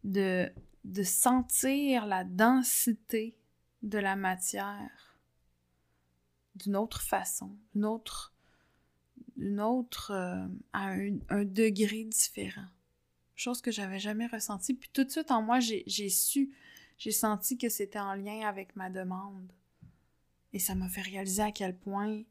[0.04, 0.52] de,
[0.84, 3.38] de sentir la densité
[3.82, 5.05] de la matière
[6.56, 8.34] d'une autre façon, d'une autre,
[9.36, 12.66] d'une autre euh, à un, degré différent.
[13.36, 14.74] Chose que j'avais jamais ressentie.
[14.74, 16.56] Puis tout de suite en moi, j'ai su,
[16.98, 19.52] j'ai senti que c'était en lien avec ma demande.
[20.54, 22.24] Et ça m'a fait réaliser à quel point,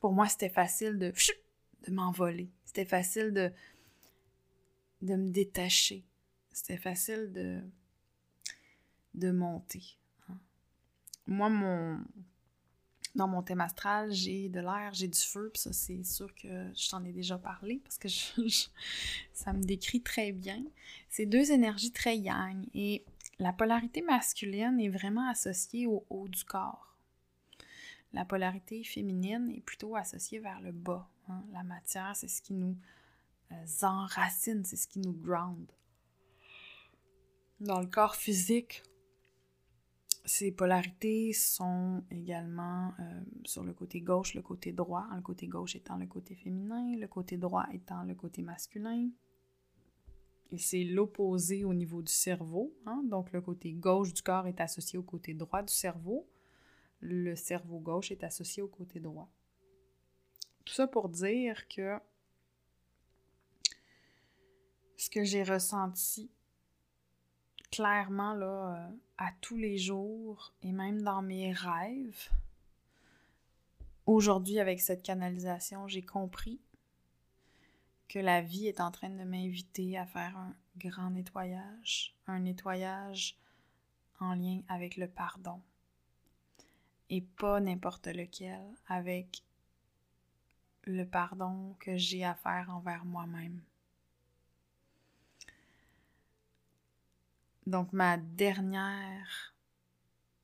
[0.00, 1.12] pour moi, c'était facile de,
[1.86, 2.50] de m'envoler.
[2.64, 3.52] C'était facile de,
[5.02, 6.04] de me détacher.
[6.52, 7.60] C'était facile de,
[9.12, 9.98] de monter.
[10.28, 10.38] Hein.
[11.26, 12.02] Moi, mon,
[13.14, 16.48] dans mon thème astral, j'ai de l'air, j'ai du feu, puis ça, c'est sûr que
[16.74, 18.08] je t'en ai déjà parlé parce que
[19.32, 20.62] ça me décrit très bien.
[21.08, 23.04] C'est deux énergies très yang et
[23.38, 26.94] la polarité masculine est vraiment associée au haut du corps.
[28.12, 31.08] La polarité féminine est plutôt associée vers le bas.
[31.28, 31.42] Hein.
[31.52, 32.76] La matière, c'est ce qui nous
[33.52, 35.70] euh, enracine, c'est ce qui nous ground.
[37.60, 38.82] Dans le corps physique,
[40.24, 45.76] ces polarités sont également euh, sur le côté gauche, le côté droit, le côté gauche
[45.76, 49.08] étant le côté féminin, le côté droit étant le côté masculin.
[50.50, 52.74] Et c'est l'opposé au niveau du cerveau.
[52.86, 53.02] Hein.
[53.08, 56.28] Donc le côté gauche du corps est associé au côté droit du cerveau.
[57.00, 59.30] Le cerveau gauche est associé au côté droit.
[60.64, 61.98] Tout ça pour dire que
[64.96, 66.30] ce que j'ai ressenti
[67.70, 72.30] clairement là, euh, à tous les jours et même dans mes rêves.
[74.06, 76.60] Aujourd'hui, avec cette canalisation, j'ai compris
[78.08, 83.38] que la vie est en train de m'inviter à faire un grand nettoyage, un nettoyage
[84.18, 85.60] en lien avec le pardon.
[87.08, 89.44] Et pas n'importe lequel, avec
[90.84, 93.62] le pardon que j'ai à faire envers moi-même.
[97.70, 99.54] Donc, ma dernière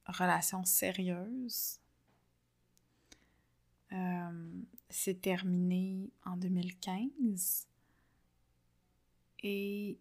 [0.07, 1.81] relation sérieuse
[3.93, 7.67] euh, s'est terminée en 2015.
[9.43, 9.99] Et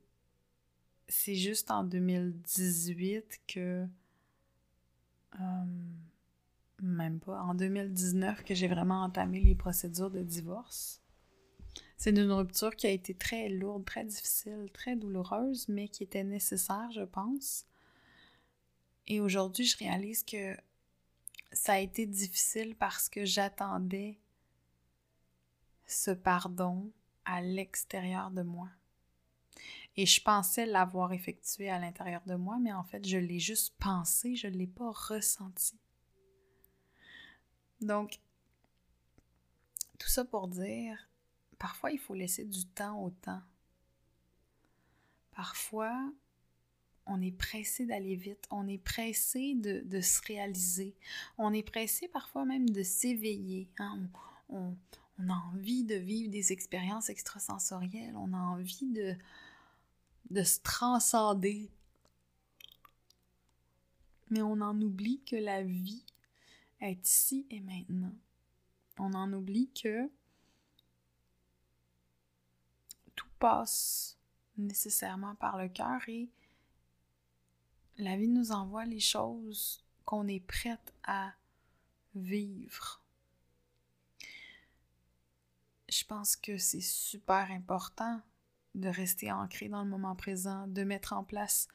[1.08, 3.88] c'est juste en 2018 que...
[5.40, 5.66] Euh,
[6.82, 11.02] même pas, en 2019 que j'ai vraiment entamé les procédures de divorce.
[11.98, 16.24] C'est une rupture qui a été très lourde, très difficile, très douloureuse, mais qui était
[16.24, 17.66] nécessaire, je pense.
[19.08, 20.58] Et aujourd'hui, je réalise que
[21.52, 24.20] ça a été difficile parce que j'attendais
[25.88, 26.92] ce pardon
[27.24, 28.70] à l'extérieur de moi.
[29.98, 33.76] Et je pensais l'avoir effectué à l'intérieur de moi, mais en fait, je l'ai juste
[33.78, 35.80] pensé, je ne l'ai pas ressenti.
[37.80, 38.20] Donc,
[39.98, 40.98] tout ça pour dire,
[41.60, 43.42] parfois il faut laisser du temps au temps.
[45.36, 46.12] Parfois,
[47.06, 50.96] on est pressé d'aller vite, on est pressé de, se réaliser,
[51.38, 53.70] on est pressé parfois même de s'éveiller.
[53.80, 54.08] Hein.
[54.50, 54.76] On,
[55.30, 59.16] a envie de vivre des expériences extrasensorielles, on a envie de,
[60.30, 61.70] de se transcender.
[64.30, 66.04] Mais on en oublie que la vie
[66.82, 68.14] est ici et maintenant.
[68.98, 70.10] On en oublie que
[73.16, 74.18] tout passe
[74.58, 76.30] nécessairement par le cœur et
[77.98, 81.34] la vie nous envoie les choses qu'on est prête à
[82.14, 83.02] vivre.
[85.90, 88.22] Je pense que c'est super important
[88.74, 91.68] de rester ancré dans le moment présent, de mettre en place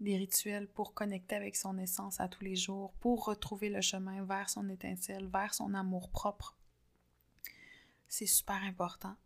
[0.00, 4.24] des rituels pour connecter avec son essence à tous les jours, pour retrouver le chemin
[4.24, 6.56] vers son étincelle, vers son amour propre.
[8.08, 9.16] C'est super important.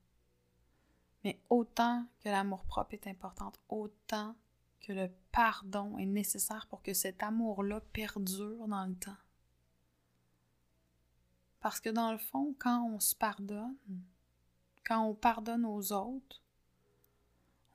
[1.25, 4.35] Mais autant que l'amour propre est important, autant
[4.81, 9.17] que le pardon est nécessaire pour que cet amour-là perdure dans le temps.
[11.61, 13.77] Parce que dans le fond, quand on se pardonne,
[14.85, 16.43] quand on pardonne aux autres,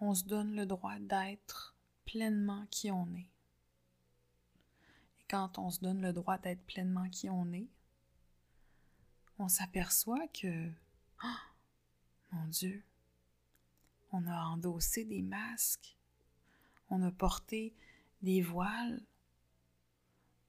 [0.02, 1.74] on se donne le droit d'être
[2.06, 3.30] pleinement qui on est.
[5.20, 7.70] Et quand on se donne le droit d'être pleinement qui on est,
[9.40, 10.70] on s'aperçoit que,
[11.24, 11.28] oh,
[12.32, 12.84] mon Dieu,
[14.18, 15.96] on a endossé des masques,
[16.90, 17.74] on a porté
[18.22, 19.02] des voiles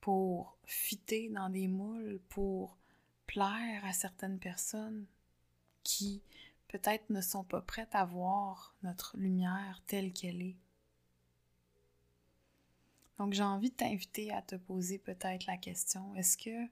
[0.01, 2.79] pour fitter dans des moules, pour
[3.27, 5.07] plaire à certaines personnes
[5.83, 6.23] qui
[6.69, 10.57] peut-être ne sont pas prêtes à voir notre lumière telle qu'elle est.
[13.19, 16.69] Donc j'ai envie de t'inviter à te poser peut-être la question, est-ce que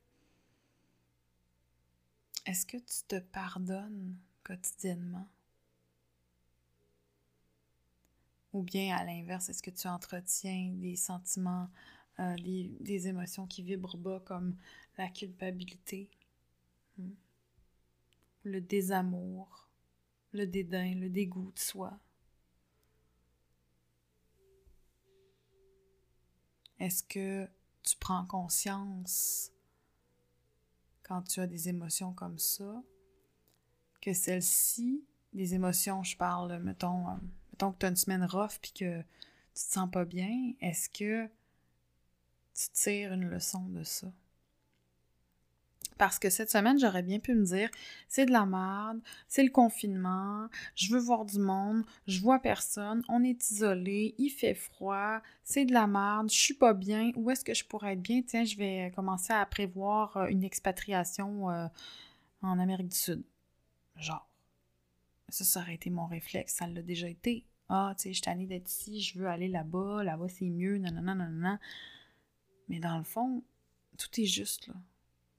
[2.47, 5.29] est-ce que tu te pardonnes quotidiennement?
[8.57, 11.69] Ou bien à l'inverse, est-ce que tu entretiens des sentiments,
[12.21, 12.35] euh,
[12.81, 14.57] des, émotions qui vibrent bas comme
[14.97, 16.09] la culpabilité,
[16.97, 17.11] hmm?
[18.45, 19.69] le désamour,
[20.33, 22.01] le dédain, le dégoût de soi?
[26.81, 27.47] Est-ce que
[27.83, 29.53] tu prends conscience
[31.03, 32.83] quand tu as des émotions comme ça
[34.01, 35.05] que celles-ci,
[35.35, 37.17] des émotions, je parle, mettons, euh,
[37.57, 39.05] mettons que tu as une semaine rough puis que tu
[39.55, 41.27] te sens pas bien, est-ce que
[42.55, 44.09] tu tires une leçon de ça?
[45.97, 47.71] Parce que cette semaine, j'aurais bien pu me dire,
[48.09, 53.03] c'est de la merde, c'est le confinement, je veux voir du monde, je vois personne,
[53.09, 57.31] on est isolé, il fait froid, c'est de la merde, je suis pas bien, où
[57.31, 58.21] est-ce que je pourrais être bien?
[58.21, 61.67] Tiens, je vais commencer à prévoir euh, une expatriation euh,
[62.43, 63.23] en Amérique du Sud.
[63.97, 64.29] Genre.
[65.29, 67.45] Ça, ça aurait été mon réflexe, ça l'a déjà été.
[67.69, 70.79] Ah, tu sais, je suis allée d'être ici, je veux aller là-bas, là-bas c'est mieux,
[70.79, 71.59] non, non, non, non, non.
[72.69, 73.43] Mais dans le fond,
[73.99, 74.75] tout est juste, là.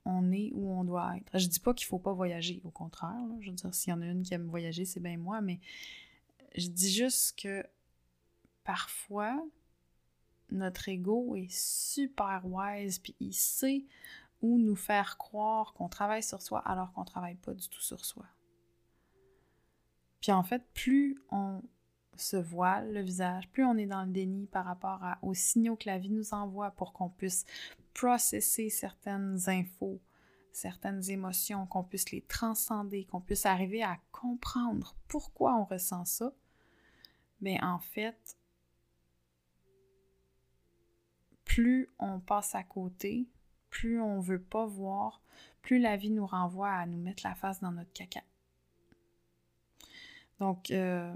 [0.10, 1.38] On est où on doit être.
[1.38, 3.28] Je dis pas qu'il faut pas voyager, au contraire.
[3.42, 5.60] Je veux dire, s'il y en a une qui aime voyager, c'est bien moi, mais
[6.56, 7.66] je dis juste que
[8.64, 9.46] parfois,
[10.50, 13.86] notre ego est super wise, puis il sait
[14.42, 18.06] où nous faire croire qu'on travaille sur soi alors qu'on travaille pas du tout sur
[18.06, 18.26] soi.
[20.22, 21.62] Puis en fait, plus on
[22.16, 25.88] se voile le visage, plus on est dans le déni par rapport aux signaux que
[25.88, 27.46] la vie nous envoie pour qu'on puisse
[27.94, 30.02] processer certaines infos,
[30.52, 36.34] certaines émotions, qu'on puisse les transcender, qu'on puisse arriver à comprendre pourquoi on ressent ça,
[37.42, 38.38] mais en fait,
[41.46, 43.28] plus on passe à côté,
[43.70, 45.22] plus on veut pas voir,
[45.62, 48.22] plus la vie nous renvoie à nous mettre la face dans notre caca.
[50.40, 51.16] Donc, euh,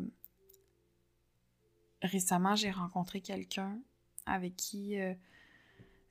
[2.01, 3.80] récemment, j'ai rencontré quelqu'un
[4.26, 5.13] avec qui euh,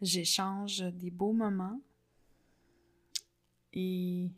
[0.00, 1.80] j'échange des beaux moments.
[3.72, 4.30] Et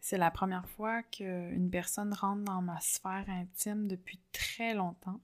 [0.00, 5.20] c'est la première fois qu'une personne rentre dans ma sphère intime depuis très longtemps.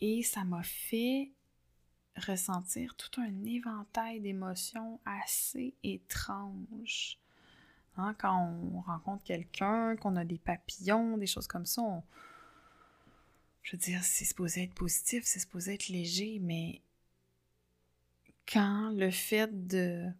[0.00, 1.32] Et ça m'a fait
[2.16, 7.18] ressentir tout un éventail d'émotions assez étranges.
[7.96, 12.02] Hein, quand on rencontre quelqu'un, qu'on a des papillons, des choses comme ça,
[13.62, 16.82] je veux dire, c'est supposé être positif, c'est supposé être léger, mais
[18.46, 20.10] quand le fait de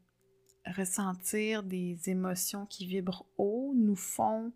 [0.77, 4.53] ressentir des émotions qui vibrent haut nous font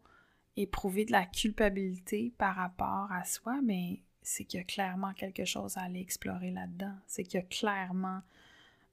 [0.57, 5.45] éprouver de la culpabilité par rapport à soi, mais c'est qu'il y a clairement quelque
[5.45, 6.95] chose à aller explorer là-dedans.
[7.07, 8.23] C'est qu'il y a clairement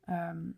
[0.09, 0.51] euh,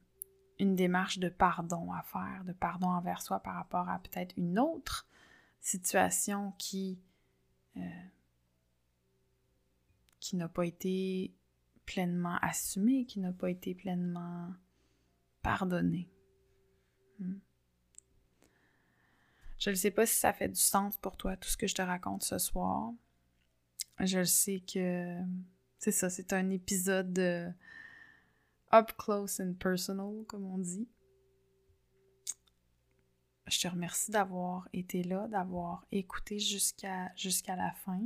[0.59, 4.59] une démarche de pardon à faire, de pardon envers soi par rapport à peut-être une
[4.59, 5.07] autre
[5.59, 6.99] situation qui,
[7.77, 7.81] euh,
[10.33, 11.33] n'a pas été
[11.85, 14.53] pleinement assumée, qui n'a pas été pleinement
[15.41, 16.09] pardonnée.
[17.19, 17.37] Hmm.
[19.57, 21.75] Je ne sais pas si ça fait du sens pour toi, tout ce que je
[21.75, 22.91] te raconte ce soir.
[23.99, 25.17] Je sais que
[25.79, 27.53] c'est ça, c'est un épisode
[28.73, 30.87] up close and personal, comme on dit.
[33.47, 38.01] Je te remercie d'avoir été là, d'avoir écouté jusqu'à jusqu'à la fin.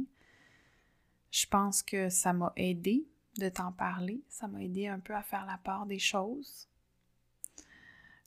[1.31, 3.07] Je pense que ça m'a aidé
[3.37, 4.21] de t'en parler.
[4.29, 6.67] Ça m'a aidé un peu à faire la part des choses.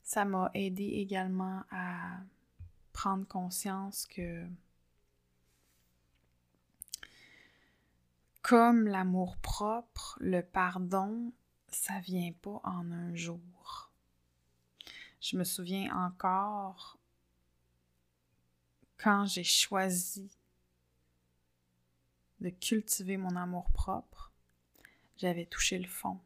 [0.03, 2.19] Ça m'a aidé également à
[2.91, 4.45] prendre conscience que
[8.47, 11.33] Comme l'amour propre, le pardon,
[11.75, 13.91] ça vient pas en un jour.
[15.21, 16.97] Je me souviens encore
[18.97, 20.29] quand j'ai choisi
[22.39, 24.31] de cultiver mon amour propre,
[25.17, 26.19] j'avais touché le fond.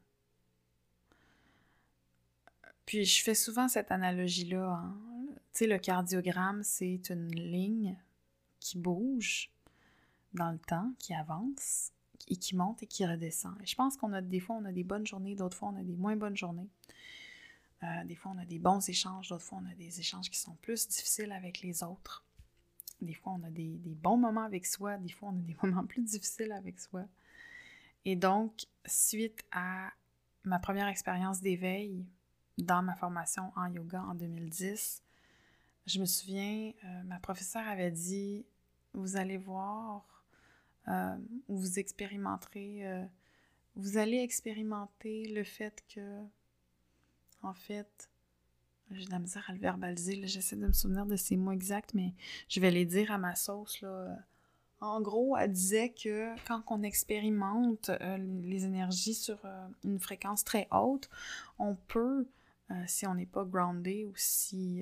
[2.85, 4.71] Puis je fais souvent cette analogie-là.
[4.71, 4.97] Hein.
[5.27, 7.97] Tu sais, le cardiogramme, c'est une ligne
[8.59, 9.51] qui bouge
[10.33, 11.91] dans le temps, qui avance
[12.29, 13.55] et qui monte et qui redescend.
[13.63, 15.83] je pense qu'on a des fois, on a des bonnes journées, d'autres fois, on a
[15.83, 16.69] des moins bonnes journées.
[17.83, 20.37] Euh, des fois, on a des bons échanges, d'autres fois, on a des échanges qui
[20.37, 22.25] sont plus difficiles avec les autres.
[23.01, 25.55] Des fois, on a des, des, bons moments avec soi, des fois, on a des
[25.63, 27.05] moments plus difficiles avec soi.
[28.05, 29.91] Et donc, suite à
[30.43, 32.05] ma première expérience d'éveil
[32.57, 35.01] dans ma formation en yoga en 2010,
[35.85, 38.45] je me souviens, euh, ma professeure avait dit,
[38.93, 40.18] vous allez voir
[40.89, 41.15] euh,
[41.47, 43.03] vous expérimenterez, euh,
[43.75, 46.21] vous allez expérimenter le fait que,
[47.41, 48.09] en fait,
[48.91, 51.93] j'ai de la misère à le verbaliser, j'essaie de me souvenir de ces mots exacts,
[51.93, 52.13] mais
[52.47, 54.17] je vais les dire à ma sauce, là.
[54.81, 59.37] En gros, elle disait que quand on expérimente euh, les énergies sur
[59.83, 61.09] une fréquence très haute,
[61.59, 62.25] on peut,
[62.87, 64.81] si on n'est pas groundé ou si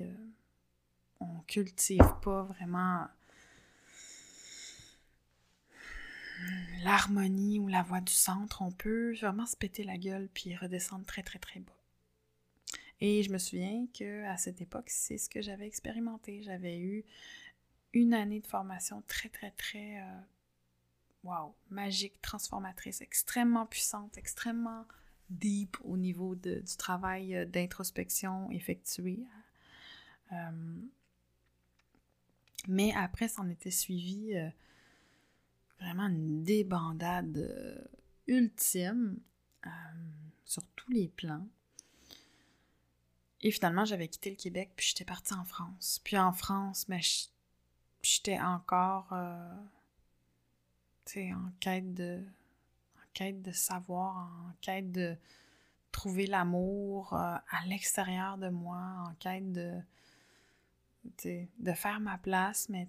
[1.18, 3.08] on cultive pas vraiment
[6.82, 11.04] l'harmonie ou la voix du centre, on peut vraiment se péter la gueule puis redescendre
[11.04, 11.72] très très très bas.
[13.00, 16.42] Et je me souviens que à cette époque, c'est ce que j'avais expérimenté.
[16.42, 17.04] J'avais eu
[17.92, 20.20] une année de formation très très très euh,
[21.24, 24.84] wow, magique, transformatrice, extrêmement puissante, extrêmement
[25.30, 29.20] deep au niveau du travail euh, d'introspection effectué.
[30.32, 30.80] Euh,
[32.66, 34.34] mais après, ça en était suivi
[35.80, 37.84] vraiment une débandade euh,
[38.26, 39.18] ultime
[39.66, 39.70] euh,
[40.44, 41.46] sur tous les plans.
[43.40, 46.00] Et finalement, j'avais quitté le Québec, puis j'étais partie en France.
[46.02, 47.00] Puis en France, mais
[48.02, 49.54] j'étais encore euh,
[51.16, 52.22] en quête de
[52.96, 55.16] en quête de savoir, en quête de,
[55.90, 59.80] trouver l'amour à l'extérieur de moi, en quête de,
[61.24, 62.86] de faire ma place, mais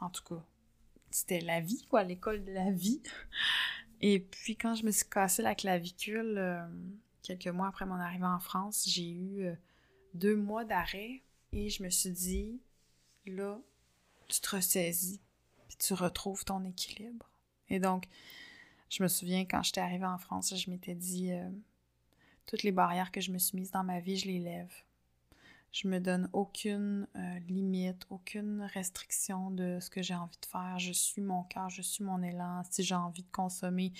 [0.00, 0.42] en tout cas,
[1.10, 3.02] c'était la vie, quoi, l'école de la vie.
[4.00, 6.66] Et puis quand je me suis cassé la clavicule, euh,
[7.22, 9.54] quelques mois après mon arrivée en France, j'ai eu euh,
[10.14, 12.60] deux mois d'arrêt et je me suis dit,
[13.26, 13.58] là,
[14.28, 15.20] tu te ressaisis,
[15.68, 17.28] puis tu retrouves ton équilibre.
[17.68, 18.06] Et donc,
[18.88, 21.48] je me souviens quand j'étais arrivée en France, je m'étais dit, euh,
[22.46, 24.72] toutes les barrières que je me suis mises dans ma vie, je les lève.
[25.72, 30.78] Je me donne aucune euh, limite, aucune restriction de ce que j'ai envie de faire.
[30.78, 32.62] Je suis mon cœur, je suis mon élan.
[32.68, 33.92] Si j'ai envie de consommer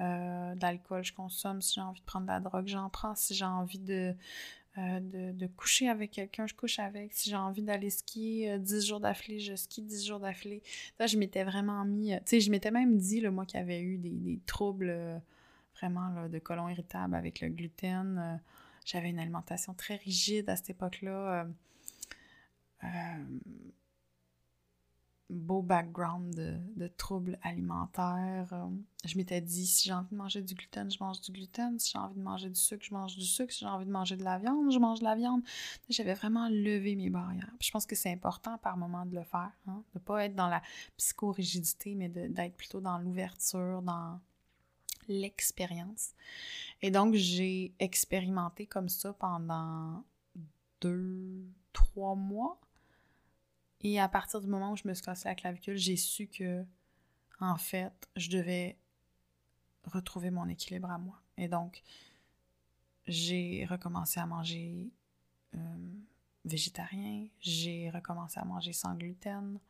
[0.00, 1.60] euh, d'alcool, je consomme.
[1.62, 3.16] Si j'ai envie de prendre de la drogue, j'en prends.
[3.16, 4.14] Si j'ai envie de,
[4.78, 5.00] euh,
[5.32, 7.12] de, coucher avec quelqu'un, je couche avec.
[7.12, 10.62] Si j'ai envie d'aller skier 10 jours d'affilée, je skie 10 jours d'affilée.
[11.04, 12.10] Je m'étais vraiment mis...
[12.10, 15.20] tu sais, je m'étais même dit, le moi qui avait eu des, des troubles
[15.74, 18.40] vraiment là, de colon irritable avec le gluten
[18.86, 21.42] j'avais une alimentation très rigide à cette époque-là.
[21.42, 21.44] Euh,
[22.84, 23.38] euh,
[25.28, 26.32] beau background
[26.76, 28.48] de, troubles alimentaires.
[28.52, 28.68] Euh,
[29.04, 31.80] je m'étais dit, si j'ai envie de manger du gluten, je mange du gluten.
[31.80, 33.52] Si j'ai envie de manger du sucre, je mange du sucre.
[33.52, 35.42] Si j'ai envie de manger de la viande, je mange de la viande.
[35.88, 37.50] J'avais vraiment levé mes barrières.
[37.60, 40.36] je pense que c'est important par moment de le faire, hein, de ne pas être
[40.36, 40.62] dans la
[40.96, 44.20] psychorigidité, mais d'être plutôt dans l'ouverture, dans
[45.08, 46.12] l'expérience.
[46.82, 50.04] Et donc, j'ai expérimenté comme ça pendant
[50.80, 52.60] deux, trois mois.
[53.82, 56.64] Et à partir du moment où je me suis cassé la clavicule, j'ai su que,
[57.40, 58.78] en fait, je devais
[59.84, 61.20] retrouver mon équilibre à moi.
[61.36, 61.82] Et donc,
[63.06, 64.90] j'ai recommencé à manger
[65.54, 65.58] euh,
[66.44, 69.60] végétarien, j'ai recommencé à manger sans gluten,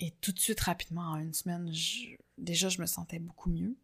[0.00, 1.70] et tout de suite, rapidement, en une semaine,
[2.40, 3.76] déjà, je me sentais beaucoup mieux.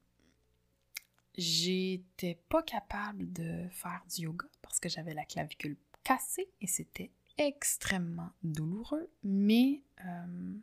[1.37, 7.11] J'étais pas capable de faire du yoga parce que j'avais la clavicule cassée et c'était
[7.37, 10.55] extrêmement douloureux, mais euh,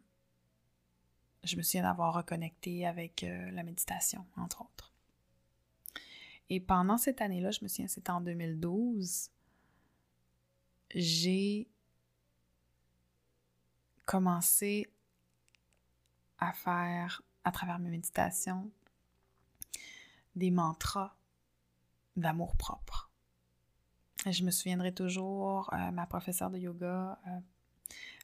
[1.44, 4.92] je me souviens d'avoir reconnecté avec euh, la méditation, entre autres.
[6.50, 9.30] Et pendant cette année-là, je me souviens, c'était en 2012,
[10.96, 11.68] j'ai
[14.06, 14.90] commencé
[16.40, 18.72] à faire à travers mes méditations
[20.36, 21.16] des mantras
[22.16, 23.12] d'amour propre.
[24.26, 27.40] Je me souviendrai toujours, euh, ma professeure de yoga, euh,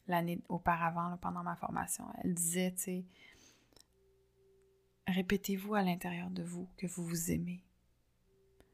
[0.07, 3.05] l'année auparavant, pendant ma formation, elle disait, tu sais,
[5.07, 7.63] répétez-vous à l'intérieur de vous que vous vous aimez.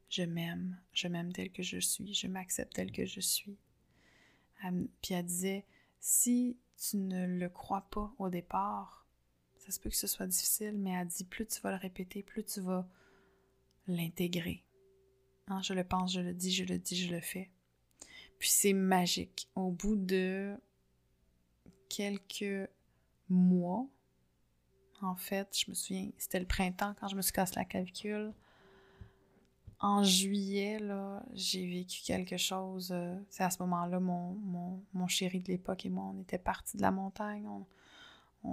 [0.10, 3.58] Je m'aime, je m'aime tel que je suis, je m'accepte tel que je suis.
[5.02, 5.66] puis elle disait,
[6.00, 9.05] si tu ne le crois pas au départ,
[9.66, 12.22] ça se peut que ce soit difficile, mais elle dit plus tu vas le répéter,
[12.22, 12.88] plus tu vas
[13.88, 14.64] l'intégrer.
[15.48, 17.50] Hein, je le pense, je le dis, je le dis, je le fais.
[18.38, 19.50] Puis c'est magique.
[19.56, 20.56] Au bout de
[21.90, 22.70] quelques
[23.30, 23.88] mois,
[25.02, 28.34] en fait, je me souviens, c'était le printemps quand je me suis cassé la clavicule.
[29.80, 32.92] En juillet, là, j'ai vécu quelque chose.
[32.92, 36.78] Euh, c'est à ce moment-là, mon, mon, chéri de l'époque et moi, on était partis
[36.78, 37.46] de la montagne.
[37.48, 37.66] On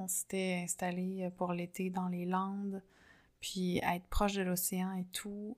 [0.09, 2.82] s'était installé euh, pour l'été dans les Landes,
[3.40, 5.57] puis être proche de l'océan et tout.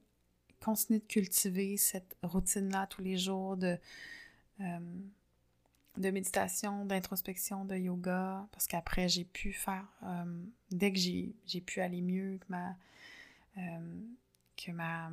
[0.60, 3.78] Continuer de cultiver cette routine-là tous les jours de,
[4.60, 4.78] euh,
[5.98, 11.80] de méditation, d'introspection, de yoga, parce qu'après, j'ai pu faire, euh, dès que j'ai pu
[11.80, 12.76] aller mieux, que ma,
[14.56, 15.10] que ma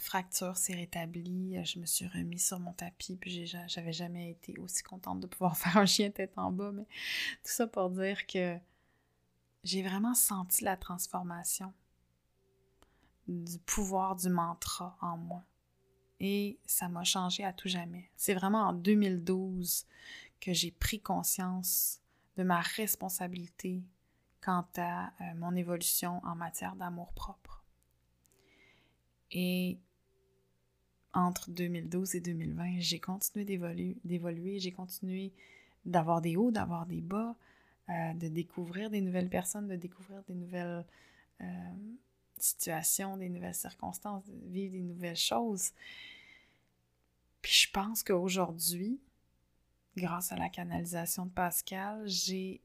[0.00, 4.82] fracture s'est rétablie, je me suis remis sur mon tapis, puis j'avais jamais été aussi
[4.82, 8.58] contente de pouvoir faire un chien tête en bas, mais tout ça pour dire que
[9.64, 11.72] j'ai vraiment senti la transformation
[13.28, 15.42] du pouvoir du mantra en moi.
[16.20, 18.10] Et ça m'a changé à tout jamais.
[18.16, 19.86] C'est vraiment en 2012
[20.40, 22.00] que j'ai pris conscience
[22.36, 23.82] de ma responsabilité
[24.40, 27.61] quant à euh, mon évolution en matière d'amour propre.
[29.32, 29.78] Et
[31.14, 35.32] entre 2012 et 2020, j'ai continué d'évoluer, j'ai continué
[35.84, 37.36] d'avoir des hauts, d'avoir des bas,
[37.88, 40.84] euh, de découvrir des nouvelles personnes, de découvrir des nouvelles
[41.40, 41.44] euh,
[42.38, 45.72] situations, des nouvelles circonstances, de vivre des nouvelles choses.
[47.40, 49.00] Puis je pense qu'aujourd'hui,
[49.96, 52.60] grâce à la canalisation de Pascal, j'ai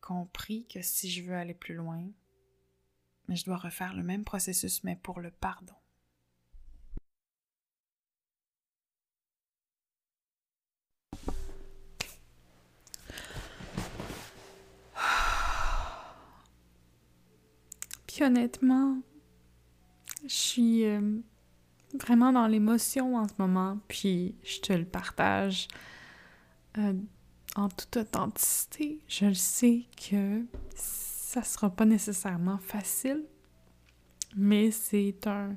[0.00, 2.04] compris que si je veux aller plus loin,
[3.28, 5.74] je dois refaire le même processus, mais pour le pardon.
[18.24, 18.98] Honnêtement,
[20.24, 21.18] Je suis euh,
[21.94, 25.68] vraiment dans l'émotion en ce moment, puis je te le partage
[26.78, 26.94] euh,
[27.56, 29.00] en toute authenticité.
[29.08, 30.44] Je le sais que
[30.74, 33.24] ça sera pas nécessairement facile,
[34.36, 35.56] mais c'est un,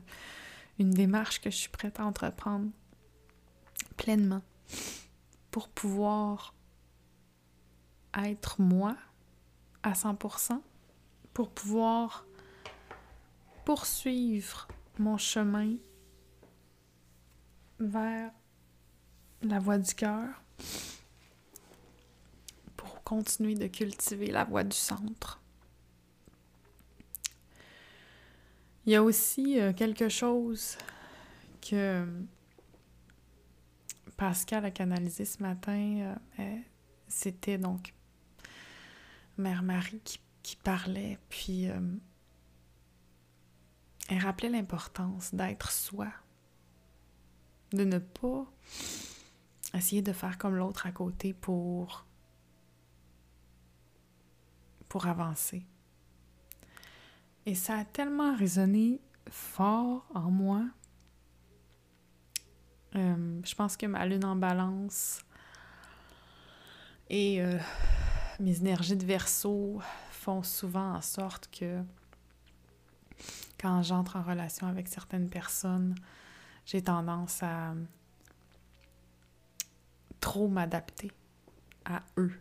[0.80, 2.70] une démarche que je suis prête à entreprendre
[3.97, 4.41] pleinement
[5.51, 6.53] pour pouvoir
[8.14, 8.95] être moi
[9.84, 10.62] à 100%,
[11.34, 12.26] pour pouvoir
[13.70, 14.67] poursuivre
[14.97, 15.76] mon chemin
[17.80, 18.32] vers
[19.43, 20.41] la voie du cœur,
[22.76, 25.39] pour continuer de cultiver la voie du centre.
[28.88, 30.76] Il y a aussi euh, quelque chose
[31.61, 32.07] que
[34.17, 36.15] Pascal a canalisé ce matin.
[36.39, 36.57] Euh,
[37.07, 37.93] c'était donc
[39.38, 40.01] Mère Marie
[40.41, 41.80] qui, parlait, puis euh,
[44.10, 46.07] elle rappelait l'importance d'être soi,
[47.72, 48.45] de ne pas
[49.76, 52.05] essayer de faire comme l'autre à côté pour
[54.88, 55.64] pour avancer.
[57.45, 58.99] Et ça a tellement résonné
[59.30, 60.66] fort en moi.
[62.95, 65.22] Euh, je pense que ma lune en balance
[67.12, 67.60] et euh,
[68.39, 69.80] mes énergies de verso
[70.10, 71.84] font souvent en sorte que
[73.60, 75.95] quand j'entre en relation avec certaines personnes,
[76.66, 77.74] j'ai tendance à
[80.20, 81.12] trop m'adapter
[81.86, 82.34] à eux,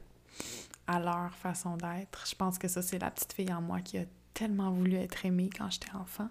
[0.86, 2.26] à leur façon d'être.
[2.28, 4.04] Je pense que ça, c'est la petite fille en moi qui a
[4.34, 6.28] tellement voulu être aimée quand j'étais enfant,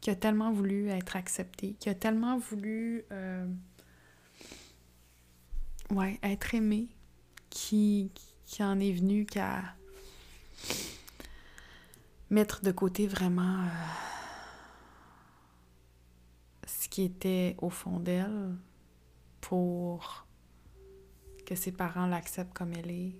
[0.00, 3.46] qui a tellement voulu être acceptée, qui a tellement voulu euh,
[5.90, 6.88] ouais, être aimée,
[7.50, 8.12] qui,
[8.46, 9.62] qui en est venue qu'à
[12.30, 13.68] mettre de côté vraiment euh,
[16.66, 18.54] ce qui était au fond d'elle
[19.40, 20.26] pour
[21.46, 23.16] que ses parents l'acceptent comme elle est,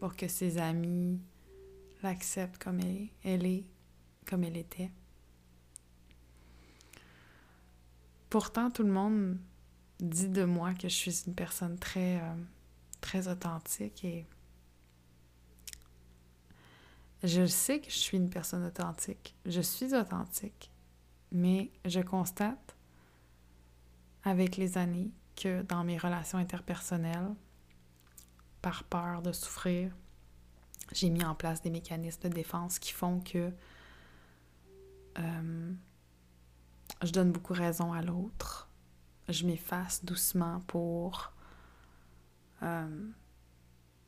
[0.00, 1.20] pour que ses amis
[2.02, 3.64] l'accepte comme elle est, elle est,
[4.26, 4.90] comme elle était.
[8.30, 9.36] Pourtant, tout le monde
[10.00, 12.34] dit de moi que je suis une personne très, euh,
[13.02, 14.26] très authentique et
[17.22, 19.36] je sais que je suis une personne authentique.
[19.46, 20.70] Je suis authentique,
[21.30, 22.76] mais je constate
[24.24, 27.34] avec les années que dans mes relations interpersonnelles,
[28.60, 29.92] par peur de souffrir,
[30.92, 33.50] j'ai mis en place des mécanismes de défense qui font que
[35.18, 35.72] euh,
[37.02, 38.68] je donne beaucoup raison à l'autre.
[39.28, 41.32] Je m'efface doucement pour
[42.62, 43.10] euh,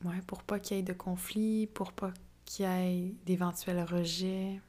[0.04, 2.12] ouais, pour pas qu'il y ait de conflit, pour pas
[2.44, 4.60] qu'il y ait d'éventuels rejets.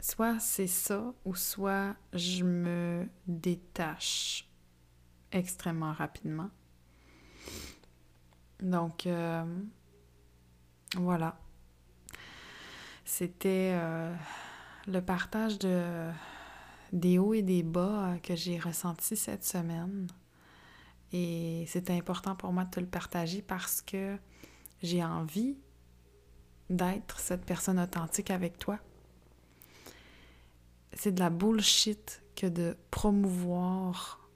[0.00, 4.48] Soit c'est ça, ou soit je me détache
[5.32, 6.50] extrêmement rapidement.
[8.60, 9.44] Donc, euh,
[10.96, 11.38] voilà.
[13.04, 14.14] C'était euh,
[14.86, 16.10] le partage de,
[16.92, 20.06] des hauts et des bas que j'ai ressenti cette semaine.
[21.12, 24.18] Et c'est important pour moi de te le partager parce que
[24.82, 25.56] j'ai envie
[26.70, 28.78] d'être cette personne authentique avec toi.
[30.92, 34.28] C'est de la bullshit que de promouvoir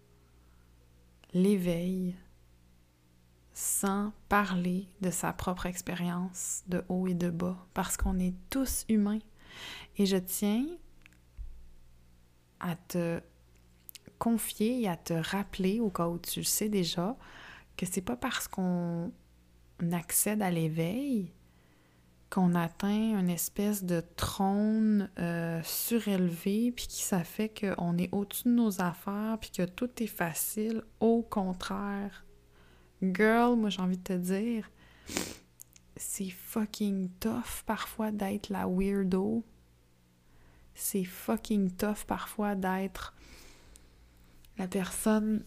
[1.32, 2.14] l'éveil
[3.52, 8.84] sans parler de sa propre expérience de haut et de bas, parce qu'on est tous
[8.88, 9.18] humains.
[9.96, 10.64] Et je tiens
[12.60, 13.20] à te
[14.18, 17.16] confier et à te rappeler, au cas où tu le sais déjà,
[17.76, 19.12] que c'est pas parce qu'on
[19.92, 21.32] accède à l'éveil
[22.30, 28.48] qu'on atteint une espèce de trône euh, surélevé, puis qui ça fait qu'on est au-dessus
[28.48, 30.82] de nos affaires, puis que tout est facile.
[31.00, 32.24] Au contraire,
[33.02, 34.70] Girl, moi j'ai envie de te dire,
[35.96, 39.44] c'est fucking tough parfois d'être la weirdo.
[40.74, 43.14] C'est fucking tough parfois d'être
[44.58, 45.44] la personne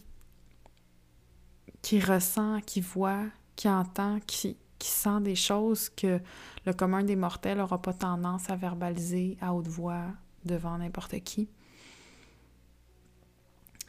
[1.82, 3.26] qui ressent, qui voit,
[3.56, 6.20] qui entend, qui, qui sent des choses que
[6.66, 10.06] le commun des mortels n'aura pas tendance à verbaliser à haute voix
[10.44, 11.48] devant n'importe qui.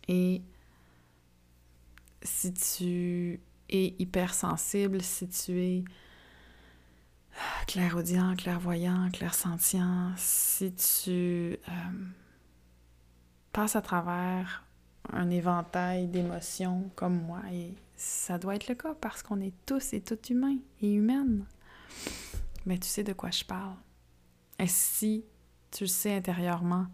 [0.08, 0.44] Et
[2.22, 5.84] si tu es hypersensible, si tu es
[7.66, 11.58] clairaudient, clairvoyant, clairsentient, si tu euh,
[13.52, 14.64] passes à travers
[15.12, 19.94] un éventail d'émotions comme moi, et ça doit être le cas parce qu'on est tous
[19.94, 21.46] et toutes humains et humaines.
[22.66, 23.76] Mais tu sais de quoi je parle.
[24.60, 25.26] Et si
[25.72, 26.86] Tu le sais intérieurement.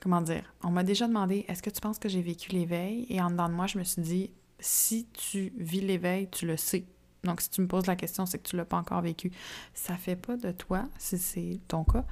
[0.00, 0.44] Comment dire?
[0.62, 3.04] On m'a déjà demandé est-ce que tu penses que j'ai vécu l'éveil?
[3.08, 4.30] Et en dedans de moi, je me suis dit
[4.60, 6.84] si tu vis l'éveil, tu le sais.
[7.24, 9.30] Donc, si tu me poses la question, c'est que tu l'as pas encore vécu.
[9.74, 12.04] Ça fait pas de toi, si c'est ton cas,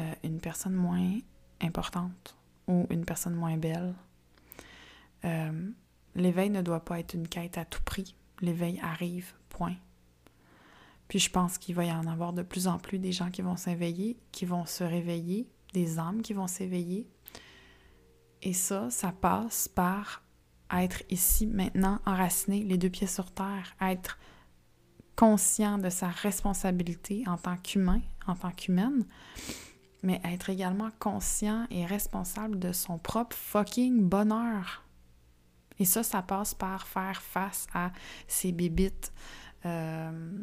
[0.00, 1.18] euh, une personne moins
[1.60, 3.94] importante ou une personne moins belle.
[5.24, 5.70] Euh,
[6.14, 8.14] l'éveil ne doit pas être une quête à tout prix.
[8.40, 9.76] L'éveil arrive, point.
[11.08, 13.42] Puis je pense qu'il va y en avoir de plus en plus des gens qui
[13.42, 17.06] vont s'éveiller, qui vont se réveiller, des âmes qui vont s'éveiller.
[18.42, 20.22] Et ça, ça passe par
[20.72, 24.18] être ici, maintenant, enraciné, les deux pieds sur terre, être
[25.16, 29.04] conscient de sa responsabilité en tant qu'humain, en tant qu'humaine,
[30.02, 34.82] mais être également conscient et responsable de son propre fucking bonheur.
[35.78, 37.92] Et ça, ça passe par faire face à
[38.26, 39.12] ses bébites,
[39.64, 40.38] euh,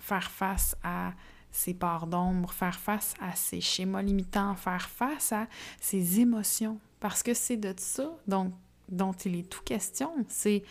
[0.00, 1.12] faire face à
[1.50, 5.46] ses parts d'ombre, faire face à ses schémas limitants, faire face à
[5.80, 6.80] ses émotions.
[6.98, 10.12] Parce que c'est de ça dont il est tout question.
[10.28, 10.62] C'est,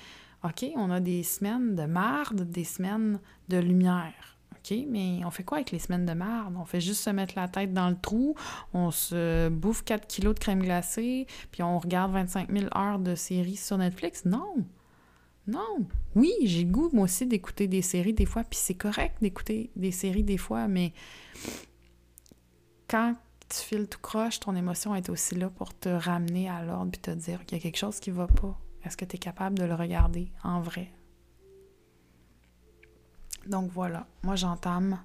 [0.43, 4.31] OK, on a des semaines de marde, des semaines de lumière.
[4.64, 6.55] OK, mais on fait quoi avec les semaines de merde?
[6.57, 8.36] On fait juste se mettre la tête dans le trou,
[8.74, 13.16] on se bouffe 4 kilos de crème glacée, puis on regarde 25 000 heures de
[13.16, 14.26] séries sur Netflix?
[14.26, 14.57] Non!
[15.47, 15.88] Non!
[16.16, 19.91] Oui, j'ai goût, moi aussi, d'écouter des séries des fois, puis c'est correct d'écouter des
[19.91, 20.93] séries des fois, mais
[22.88, 23.16] quand
[23.49, 27.01] tu files tout croche, ton émotion est aussi là pour te ramener à l'ordre puis
[27.01, 28.57] te dire qu'il y a quelque chose qui va pas.
[28.84, 30.91] Est-ce que tu es capable de le regarder en vrai?
[33.48, 35.04] Donc voilà, moi j'entame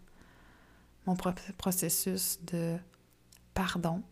[1.06, 1.16] mon
[1.56, 2.76] processus de
[3.54, 4.02] pardon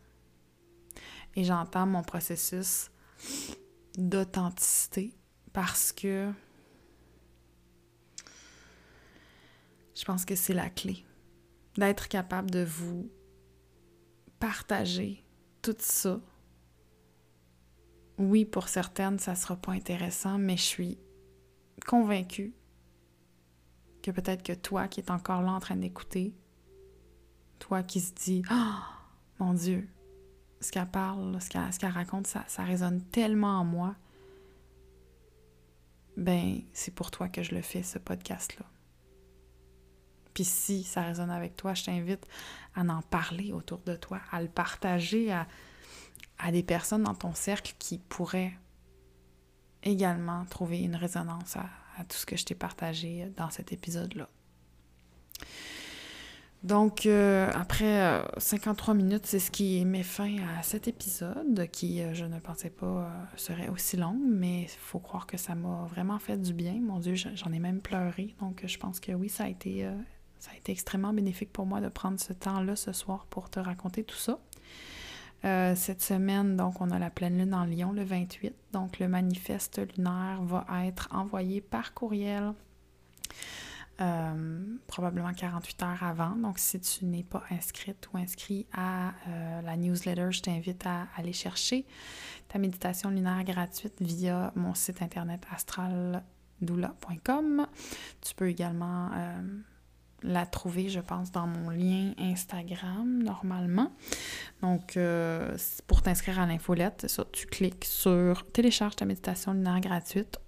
[1.37, 2.91] et j'entame mon processus
[3.97, 5.15] d'authenticité
[5.53, 6.33] parce que
[9.95, 11.05] je pense que c'est la clé
[11.77, 13.11] d'être capable de vous
[14.39, 15.25] partager
[15.63, 16.21] tout ça.
[18.19, 20.99] Oui, pour certaines, ça sera pas intéressant, mais je suis
[21.87, 22.55] convaincue
[24.05, 26.35] que peut-être que toi qui es encore là en train d'écouter,
[27.59, 28.83] toi qui se dis Ah,
[29.39, 29.89] mon Dieu,
[30.61, 31.49] ce qu'elle parle, ce
[31.79, 33.97] qu'elle, raconte, ça, ça résonne tellement en moi.
[36.19, 38.67] Ben, c'est pour toi que je le fais, ce podcast-là.
[40.35, 42.27] Puis si ça résonne avec toi, je t'invite
[42.75, 45.47] à en parler autour de toi, à le partager à,
[46.39, 48.53] à des personnes dans ton cercle qui pourraient
[49.83, 54.29] également trouver une résonance à, à tout ce que je t'ai partagé dans cet épisode-là.
[56.65, 62.01] Donc, euh, après 53 euh, minutes, c'est ce qui met fin à cet épisode, qui,
[62.01, 65.87] euh, je ne pensais pas, serait aussi long, mais il faut croire que ça m'a
[65.91, 66.81] vraiment fait du bien.
[66.81, 68.35] Mon Dieu, j'en ai même pleuré.
[68.41, 69.87] Donc, je pense que oui, ça a été,
[70.39, 73.61] ça a été extrêmement bénéfique pour moi de prendre ce temps-là ce soir pour te
[73.61, 74.39] raconter tout ça.
[75.45, 78.55] Euh, cette semaine, donc, on a la pleine lune en Lyon le 28.
[78.73, 82.55] Donc, le manifeste lunaire va être envoyé par courriel
[84.01, 86.35] euh, probablement 48 heures avant.
[86.37, 91.09] Donc, si tu n'es pas inscrite ou inscrit à euh, la newsletter, je t'invite à
[91.17, 91.85] aller chercher
[92.49, 97.67] ta méditation lunaire gratuite via mon site internet astraldoula.com.
[98.23, 99.11] Tu peux également
[100.25, 103.93] la trouver, je pense, dans mon lien Instagram normalement.
[104.63, 105.57] Donc, euh,
[105.87, 110.41] pour t'inscrire à l'infolette, ça, tu cliques sur télécharge ta méditation lunaire gratuite.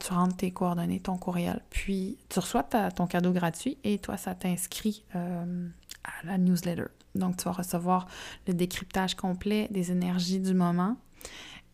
[0.00, 4.34] Tu rentres tes coordonnées, ton courriel, puis tu reçois ton cadeau gratuit et toi, ça
[4.34, 5.68] t'inscrit euh,
[6.02, 6.86] à la newsletter.
[7.14, 8.08] Donc, tu vas recevoir
[8.48, 10.96] le décryptage complet des énergies du moment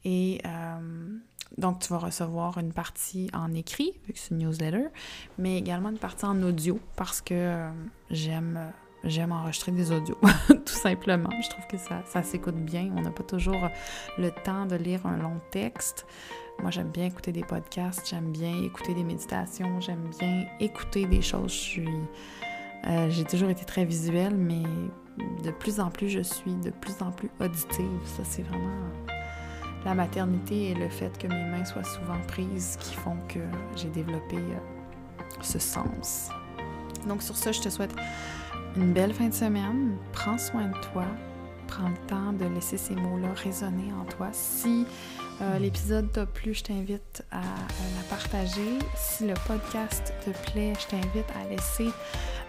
[0.04, 1.18] et euh,
[1.59, 4.86] donc, tu vas recevoir une partie en écrit, vu que c'est une newsletter,
[5.38, 7.70] mais également une partie en audio parce que euh,
[8.11, 8.72] j'aime
[9.05, 11.30] j'aime enregistrer des audios, tout simplement.
[11.42, 12.92] Je trouve que ça, ça s'écoute bien.
[12.96, 13.68] On n'a pas toujours
[14.16, 16.07] le temps de lire un long texte.
[16.61, 21.22] Moi, j'aime bien écouter des podcasts, j'aime bien écouter des méditations, j'aime bien écouter des
[21.22, 21.53] choses.
[21.53, 21.88] Je suis...
[22.86, 24.62] Euh, j'ai toujours été très visuelle, mais
[25.42, 28.00] de plus en plus, je suis de plus en plus auditive.
[28.05, 28.92] Ça, c'est vraiment
[29.84, 33.40] la maternité et le fait que mes mains soient souvent prises qui font que
[33.76, 36.28] j'ai développé euh, ce sens.
[37.08, 37.94] Donc sur ce, je te souhaite
[38.76, 39.96] une belle fin de semaine.
[40.12, 41.04] Prends soin de toi.
[41.66, 44.28] Prends le temps de laisser ces mots-là résonner en toi.
[44.32, 44.86] Si
[45.40, 48.78] euh, l'épisode t'a plu, je t'invite à, la partager.
[48.94, 51.88] Si le podcast te plaît, je t'invite à laisser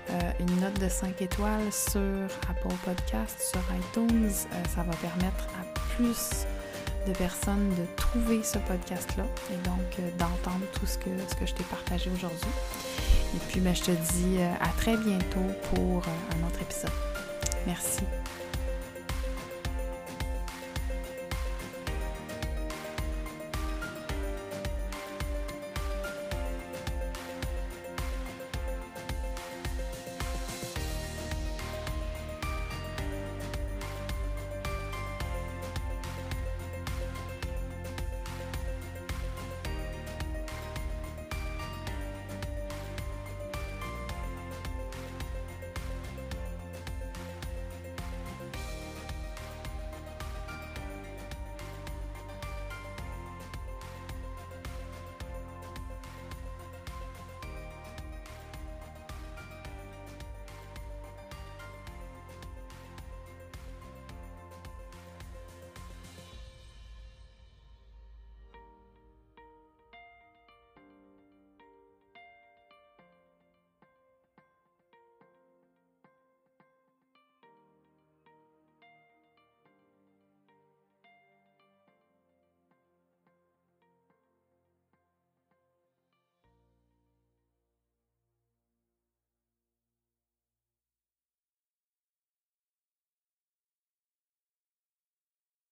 [0.10, 2.02] euh, une note de 5 étoiles sur
[2.50, 4.30] Apple Podcast, sur iTunes.
[4.30, 6.46] ça va permettre à plus
[7.08, 11.46] de personnes de trouver ce podcast-là et donc euh, d'entendre tout ce que, ce que
[11.46, 12.50] je t'ai partagé aujourd'hui.
[13.36, 16.92] Et puis, ben, je te dis euh, à très bientôt pour euh, un autre épisode.
[17.66, 18.04] Merci.